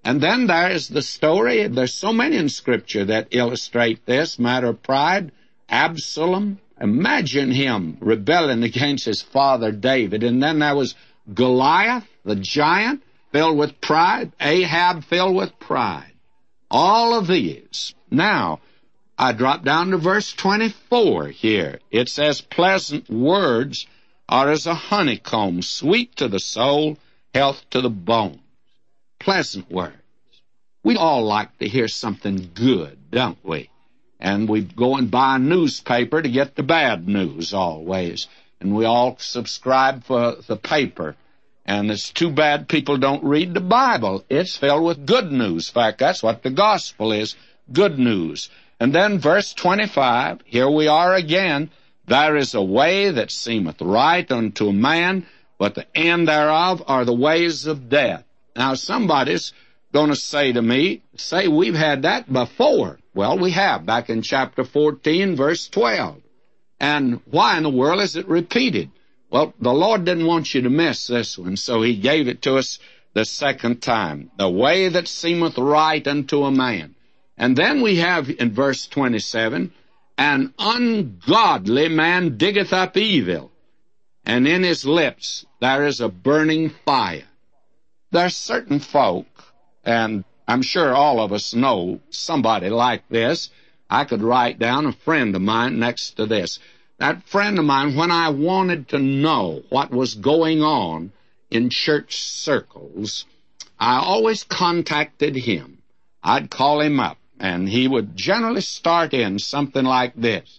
And 0.05 0.21
then 0.21 0.49
there 0.49 0.71
is 0.71 0.89
the 0.89 1.03
story. 1.03 1.67
There's 1.69 1.95
so 1.95 2.13
many 2.13 2.37
in 2.37 2.49
Scripture 2.49 3.05
that 3.05 3.29
illustrate 3.31 4.05
this 4.05 4.39
matter 4.39 4.69
of 4.69 4.83
pride. 4.83 5.31
Absalom. 5.69 6.59
Imagine 6.81 7.51
him 7.51 7.99
rebelling 8.01 8.63
against 8.63 9.05
his 9.05 9.21
father 9.21 9.71
David. 9.71 10.23
And 10.23 10.43
then 10.43 10.61
there 10.61 10.75
was 10.75 10.95
Goliath, 11.33 12.09
the 12.25 12.37
giant, 12.37 13.03
filled 13.33 13.59
with 13.59 13.81
pride. 13.81 14.33
Ahab, 14.41 15.05
filled 15.05 15.37
with 15.37 15.59
pride. 15.59 16.13
All 16.71 17.19
of 17.19 17.27
these. 17.27 17.95
Now, 18.11 18.61
I 19.19 19.33
drop 19.33 19.65
down 19.65 19.91
to 19.91 19.99
verse 19.99 20.33
24 20.33 21.29
here. 21.29 21.81
It 21.91 22.09
says, 22.09 22.41
Pleasant 22.41 23.11
words 23.11 23.87
are 24.29 24.51
as 24.51 24.67
a 24.67 24.75
honeycomb, 24.75 25.61
sweet 25.61 26.17
to 26.17 26.29
the 26.29 26.39
soul, 26.39 26.97
health 27.35 27.69
to 27.71 27.83
the 27.83 27.91
bones. 27.91 28.39
Pleasant 29.19 29.71
words. 29.71 29.97
We 30.83 30.97
all 30.97 31.25
like 31.25 31.59
to 31.59 31.69
hear 31.69 31.89
something 31.89 32.53
good, 32.55 33.11
don't 33.11 33.45
we? 33.45 33.69
And 34.21 34.49
we 34.49 34.61
go 34.63 34.97
and 34.97 35.11
buy 35.11 35.37
a 35.37 35.39
newspaper 35.39 36.21
to 36.21 36.29
get 36.29 36.55
the 36.55 36.63
bad 36.63 37.09
news 37.09 37.55
always. 37.55 38.29
And 38.61 38.77
we 38.77 38.85
all 38.85 39.17
subscribe 39.19 40.05
for 40.05 40.37
the 40.47 40.57
paper. 40.57 41.17
And 41.65 41.91
it's 41.91 42.11
too 42.11 42.31
bad 42.31 42.69
people 42.69 42.99
don't 42.99 43.25
read 43.25 43.55
the 43.55 43.61
Bible. 43.61 44.25
It's 44.29 44.57
filled 44.57 44.85
with 44.85 45.07
good 45.07 45.33
news. 45.33 45.69
In 45.69 45.75
fact, 45.75 45.99
that's 45.99 46.23
what 46.23 46.43
the 46.43 46.51
gospel 46.51 47.13
is. 47.13 47.35
Good 47.73 47.99
news. 47.99 48.51
And 48.79 48.95
then 48.95 49.19
verse 49.19 49.55
25, 49.55 50.41
here 50.45 50.71
we 50.71 50.87
are 50.87 51.15
again. 51.15 51.71
There 52.07 52.37
is 52.37 52.55
a 52.55 52.63
way 52.63 53.11
that 53.11 53.31
seemeth 53.31 53.81
right 53.81 54.31
unto 54.31 54.69
a 54.69 54.73
man, 54.73 55.27
but 55.59 55.75
the 55.75 55.87
end 55.95 56.29
thereof 56.29 56.83
are 56.87 57.05
the 57.05 57.15
ways 57.15 57.67
of 57.67 57.89
death. 57.89 58.25
Now 58.57 58.75
somebody's 58.75 59.53
going 59.93 60.11
to 60.11 60.17
say 60.17 60.53
to 60.53 60.63
me, 60.63 61.03
say 61.17 61.47
we've 61.47 61.75
had 61.75 62.03
that 62.03 62.31
before. 62.33 62.99
Well, 63.15 63.39
we 63.39 63.51
have, 63.53 63.87
back 63.87 64.09
in 64.11 64.23
chapter 64.23 64.65
14, 64.65 65.37
verse 65.37 65.69
12. 65.69 66.21
And 66.79 67.21
why 67.27 67.57
in 67.57 67.65
the 67.65 67.71
world 67.71 68.01
is 68.01 68.17
it 68.17 68.29
repeated? 68.29 68.91
Well, 69.31 69.55
the 69.61 69.73
Lord 69.73 70.05
didn't 70.05 70.27
want 70.27 70.55
you 70.55 70.63
to 70.63 70.71
miss 70.71 71.07
this 71.07 71.37
one, 71.37 71.57
so 71.57 71.83
He 71.83 71.97
gave 71.97 72.29
it 72.29 72.43
to 72.43 72.57
us 72.57 72.79
the 73.15 73.25
second 73.25 73.83
time. 73.83 74.31
The 74.39 74.49
way 74.49 74.89
that 74.89 75.09
seemeth 75.09 75.59
right 75.59 76.07
unto 76.07 76.45
a 76.45 76.51
man. 76.51 76.95
And 77.37 77.57
then 77.57 77.81
we 77.81 77.97
have 77.97 78.29
in 78.29 78.53
verse 78.53 78.87
27, 78.87 79.73
an 80.19 80.53
ungodly 80.59 81.89
man 81.89 82.37
diggeth 82.37 82.75
up 82.75 82.99
evil, 82.99 83.51
and 84.27 84.47
in 84.47 84.63
his 84.63 84.85
lips 84.85 85.47
there 85.61 85.87
is 85.87 86.03
a 86.03 86.11
burning 86.11 86.69
fire. 86.69 87.25
There 88.11 88.27
are 88.27 88.31
certain 88.31 88.81
folk, 88.81 89.27
and 89.83 90.25
I'm 90.51 90.63
sure 90.63 90.93
all 90.93 91.21
of 91.21 91.33
us 91.33 91.55
know 91.55 92.01
somebody 92.11 92.71
like 92.71 93.09
this. 93.09 93.51
I 93.89 94.05
could 94.05 94.21
write 94.21 94.59
down 94.59 94.85
a 94.85 94.93
friend 94.93 95.33
of 95.37 95.43
mine 95.43 95.79
next 95.79 96.17
to 96.17 96.27
this. 96.27 96.59
That 96.99 97.23
friend 97.23 97.57
of 97.57 97.65
mine, 97.65 97.95
when 97.95 98.11
I 98.11 98.31
wanted 98.31 98.89
to 98.89 98.99
know 98.99 99.63
what 99.69 99.93
was 99.93 100.17
going 100.17 100.61
on 100.61 101.13
in 101.53 101.71
church 101.71 102.21
circles, 102.21 103.27
I 103.79 103.99
always 103.99 104.43
contacted 104.43 105.37
him. 105.37 105.79
I'd 106.21 106.51
call 106.51 106.81
him 106.81 106.99
up 106.99 107.19
and 107.39 107.69
he 107.69 107.87
would 107.87 108.17
generally 108.17 108.63
start 108.63 109.15
in 109.15 109.39
something 109.39 109.85
like 109.85 110.17
this. 110.17 110.59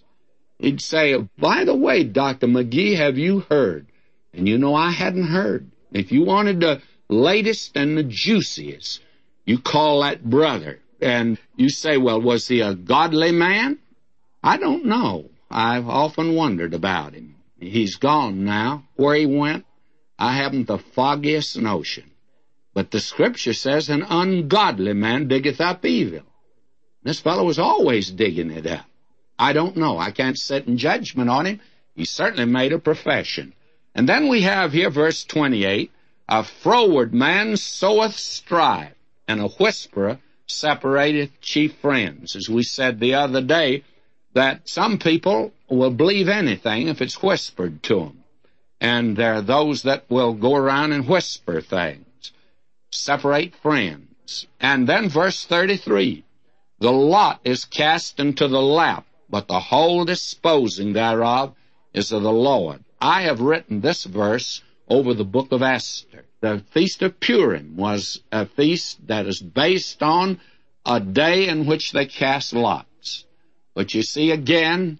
He'd 0.58 0.80
say, 0.80 1.18
by 1.38 1.64
the 1.64 1.76
way, 1.76 2.02
Dr. 2.02 2.46
McGee, 2.46 2.96
have 2.96 3.18
you 3.18 3.40
heard? 3.40 3.88
And 4.32 4.48
you 4.48 4.56
know 4.56 4.74
I 4.74 4.90
hadn't 4.90 5.26
heard. 5.26 5.70
If 5.92 6.12
you 6.12 6.24
wanted 6.24 6.60
the 6.60 6.80
latest 7.10 7.76
and 7.76 7.98
the 7.98 8.04
juiciest, 8.04 9.00
you 9.44 9.58
call 9.58 10.02
that 10.02 10.24
brother. 10.24 10.80
And 11.00 11.38
you 11.56 11.68
say, 11.68 11.96
well, 11.96 12.20
was 12.20 12.46
he 12.46 12.60
a 12.60 12.74
godly 12.74 13.32
man? 13.32 13.78
I 14.42 14.56
don't 14.56 14.86
know. 14.86 15.30
I've 15.50 15.88
often 15.88 16.34
wondered 16.34 16.74
about 16.74 17.14
him. 17.14 17.36
He's 17.58 17.96
gone 17.96 18.44
now. 18.44 18.84
Where 18.96 19.14
he 19.14 19.26
went, 19.26 19.64
I 20.18 20.32
haven't 20.34 20.66
the 20.66 20.78
foggiest 20.78 21.58
notion. 21.58 22.10
But 22.74 22.90
the 22.90 23.00
scripture 23.00 23.52
says 23.52 23.88
an 23.88 24.02
ungodly 24.02 24.94
man 24.94 25.28
diggeth 25.28 25.60
up 25.60 25.84
evil. 25.84 26.22
This 27.02 27.20
fellow 27.20 27.44
was 27.44 27.58
always 27.58 28.10
digging 28.10 28.50
it 28.50 28.66
up. 28.66 28.86
I 29.38 29.52
don't 29.52 29.76
know. 29.76 29.98
I 29.98 30.12
can't 30.12 30.38
sit 30.38 30.66
in 30.66 30.78
judgment 30.78 31.28
on 31.28 31.46
him. 31.46 31.60
He 31.94 32.04
certainly 32.04 32.46
made 32.46 32.72
a 32.72 32.78
profession. 32.78 33.54
And 33.94 34.08
then 34.08 34.28
we 34.28 34.42
have 34.42 34.72
here 34.72 34.88
verse 34.88 35.24
28, 35.24 35.90
a 36.28 36.44
froward 36.44 37.12
man 37.12 37.56
soweth 37.56 38.14
strife, 38.14 38.94
and 39.32 39.40
a 39.40 39.48
whisperer 39.48 40.18
separateth 40.46 41.40
chief 41.40 41.74
friends. 41.76 42.36
As 42.36 42.50
we 42.50 42.62
said 42.62 43.00
the 43.00 43.14
other 43.14 43.40
day, 43.40 43.82
that 44.34 44.68
some 44.68 44.98
people 44.98 45.52
will 45.70 45.90
believe 45.90 46.28
anything 46.28 46.88
if 46.88 47.00
it's 47.00 47.22
whispered 47.22 47.82
to 47.84 48.00
them. 48.00 48.24
And 48.78 49.16
there 49.16 49.34
are 49.34 49.42
those 49.42 49.82
that 49.82 50.04
will 50.10 50.34
go 50.34 50.54
around 50.54 50.92
and 50.92 51.08
whisper 51.08 51.62
things, 51.62 52.32
separate 52.90 53.54
friends. 53.56 54.46
And 54.60 54.86
then 54.86 55.08
verse 55.08 55.44
33, 55.46 56.24
the 56.78 56.92
lot 56.92 57.40
is 57.44 57.64
cast 57.64 58.20
into 58.20 58.48
the 58.48 58.60
lap, 58.60 59.06
but 59.30 59.48
the 59.48 59.60
whole 59.60 60.04
disposing 60.04 60.92
thereof 60.92 61.54
is 61.94 62.12
of 62.12 62.22
the 62.22 62.32
Lord. 62.32 62.84
I 63.00 63.22
have 63.22 63.40
written 63.40 63.80
this 63.80 64.04
verse 64.04 64.62
over 64.88 65.14
the 65.14 65.24
book 65.24 65.52
of 65.52 65.62
Esther. 65.62 66.24
The 66.42 66.64
Feast 66.72 67.02
of 67.02 67.20
Purim 67.20 67.76
was 67.76 68.20
a 68.32 68.46
feast 68.46 69.06
that 69.06 69.28
is 69.28 69.40
based 69.40 70.02
on 70.02 70.40
a 70.84 70.98
day 70.98 71.46
in 71.46 71.66
which 71.66 71.92
they 71.92 72.06
cast 72.06 72.52
lots. 72.52 73.24
But 73.74 73.94
you 73.94 74.02
see 74.02 74.32
again, 74.32 74.98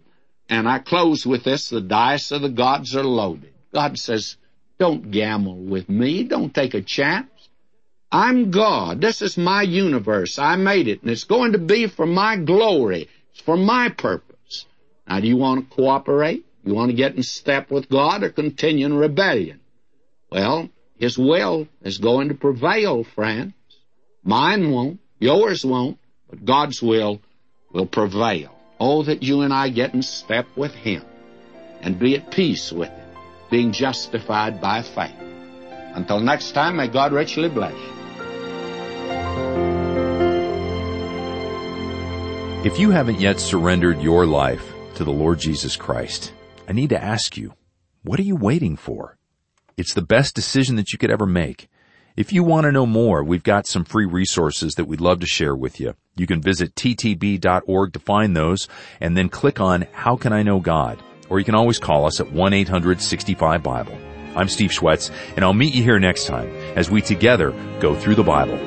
and 0.49 0.69
I 0.69 0.79
close 0.79 1.27
with 1.27 1.43
this, 1.43 1.69
the 1.69 1.81
dice 1.81 2.31
of 2.31 2.43
the 2.43 2.49
gods 2.49 2.95
are 2.95 3.03
loaded. 3.03 3.53
God 3.75 3.99
says, 3.99 4.37
don't 4.79 5.11
gamble 5.11 5.57
with 5.57 5.89
me. 5.89 6.23
Don't 6.23 6.55
take 6.55 6.75
a 6.75 6.81
chance. 6.81 7.29
I'm 8.13 8.53
God. 8.53 9.01
This 9.01 9.21
is 9.21 9.37
my 9.37 9.63
universe. 9.63 10.39
I 10.39 10.55
made 10.55 10.87
it, 10.87 11.03
and 11.03 11.11
it's 11.11 11.25
going 11.25 11.53
to 11.53 11.59
be 11.59 11.89
for 11.89 12.07
my 12.07 12.37
glory. 12.37 13.09
It's 13.33 13.41
for 13.41 13.57
my 13.57 13.89
purpose. 13.89 14.67
Now, 15.09 15.19
do 15.19 15.27
you 15.27 15.39
want 15.39 15.69
to 15.69 15.75
cooperate? 15.75 16.47
You 16.65 16.75
want 16.75 16.91
to 16.91 16.97
get 16.97 17.17
in 17.17 17.25
step 17.25 17.69
with 17.69 17.89
God 17.89 18.23
or 18.23 18.31
continue 18.31 18.87
in 18.87 18.95
rebellion? 18.95 19.59
Well, 20.31 20.69
His 21.03 21.19
will 21.19 21.67
is 21.83 21.99
going 21.99 22.29
to 22.29 22.35
prevail, 22.37 23.03
friends. 23.03 23.55
Mine 24.23 24.71
won't. 24.71 25.01
Yours 25.19 25.65
won't. 25.67 25.99
But 26.31 26.45
God's 26.45 26.81
will 26.81 27.21
will 27.73 27.87
prevail. 27.87 28.57
Oh, 28.79 29.03
that 29.03 29.21
you 29.21 29.41
and 29.41 29.53
I 29.53 29.71
get 29.71 29.95
in 29.95 30.03
step 30.03 30.47
with 30.55 30.71
Him 30.71 31.05
and 31.81 31.99
be 31.99 32.15
at 32.17 32.31
peace 32.31 32.71
with 32.71 32.89
Him, 32.89 33.09
being 33.51 33.73
justified 33.73 34.61
by 34.61 34.83
faith. 34.83 35.17
Until 35.97 36.21
next 36.21 36.53
time, 36.53 36.77
may 36.77 36.87
God 36.87 37.13
richly 37.13 37.49
bless 37.49 37.75
you. 37.75 37.93
If 42.65 42.79
you 42.79 42.91
haven't 42.91 43.19
yet 43.19 43.41
surrendered 43.41 44.01
your 44.01 44.25
life 44.25 44.73
to 44.95 45.03
the 45.03 45.11
Lord 45.11 45.41
Jesus 45.41 45.75
Christ, 45.75 46.33
I 46.69 46.73
need 46.73 46.91
to 46.91 47.03
ask 47.03 47.37
you, 47.37 47.55
what 48.05 48.21
are 48.21 48.29
you 48.31 48.37
waiting 48.37 48.77
for? 48.77 49.19
It's 49.77 49.95
the 49.95 50.03
best 50.03 50.35
decision 50.35 50.77
that 50.77 50.93
you 50.93 50.99
could 50.99 51.11
ever 51.11 51.27
make. 51.27 51.69
If 52.15 52.33
you 52.33 52.45
want 52.45 52.65
to 52.65 52.73
know 52.73 52.85
more, 52.85 53.25
we've 53.25 53.43
got 53.43 53.67
some 53.67 53.85
free 53.85 54.05
resources 54.05 54.75
that 54.75 54.85
we'd 54.85 55.01
love 55.01 55.21
to 55.21 55.27
share 55.27 55.57
with 55.57 55.81
you. 55.81 55.95
You 56.15 56.27
can 56.27 56.43
visit 56.43 56.75
ttb.org 56.75 57.93
to 57.95 57.99
find 57.99 58.37
those 58.37 58.69
and 59.01 59.17
then 59.17 59.31
click 59.31 59.61
on 59.61 59.87
How 59.93 60.17
Can 60.17 60.33
I 60.33 60.43
Know 60.43 60.61
God? 60.61 61.03
Or 61.31 61.39
you 61.39 61.45
can 61.47 61.55
always 61.55 61.79
call 61.79 62.05
us 62.05 62.21
at 62.21 62.27
1-800-65-BIBLE. 62.27 63.99
I'm 64.37 64.49
Steve 64.49 64.71
Schwetz 64.71 65.11
and 65.37 65.45
I'll 65.45 65.55
meet 65.55 65.75
you 65.75 65.83
here 65.83 65.99
next 65.99 66.27
time 66.27 66.49
as 66.77 66.91
we 66.91 67.01
together 67.01 67.53
go 67.81 67.95
through 67.95 68.17
the 68.17 68.23
Bible. 68.23 68.59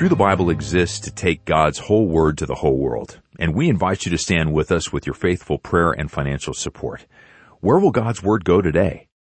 Through 0.00 0.08
the 0.08 0.16
Bible 0.16 0.48
exists 0.48 0.98
to 1.00 1.10
take 1.10 1.44
God's 1.44 1.78
whole 1.78 2.06
word 2.06 2.38
to 2.38 2.46
the 2.46 2.54
whole 2.54 2.78
world, 2.78 3.20
and 3.38 3.54
we 3.54 3.68
invite 3.68 4.06
you 4.06 4.10
to 4.12 4.16
stand 4.16 4.54
with 4.54 4.72
us 4.72 4.90
with 4.90 5.04
your 5.04 5.12
faithful 5.12 5.58
prayer 5.58 5.90
and 5.90 6.10
financial 6.10 6.54
support. 6.54 7.04
Where 7.60 7.78
will 7.78 7.90
God's 7.90 8.22
word 8.22 8.46
go 8.46 8.62
today? 8.62 9.09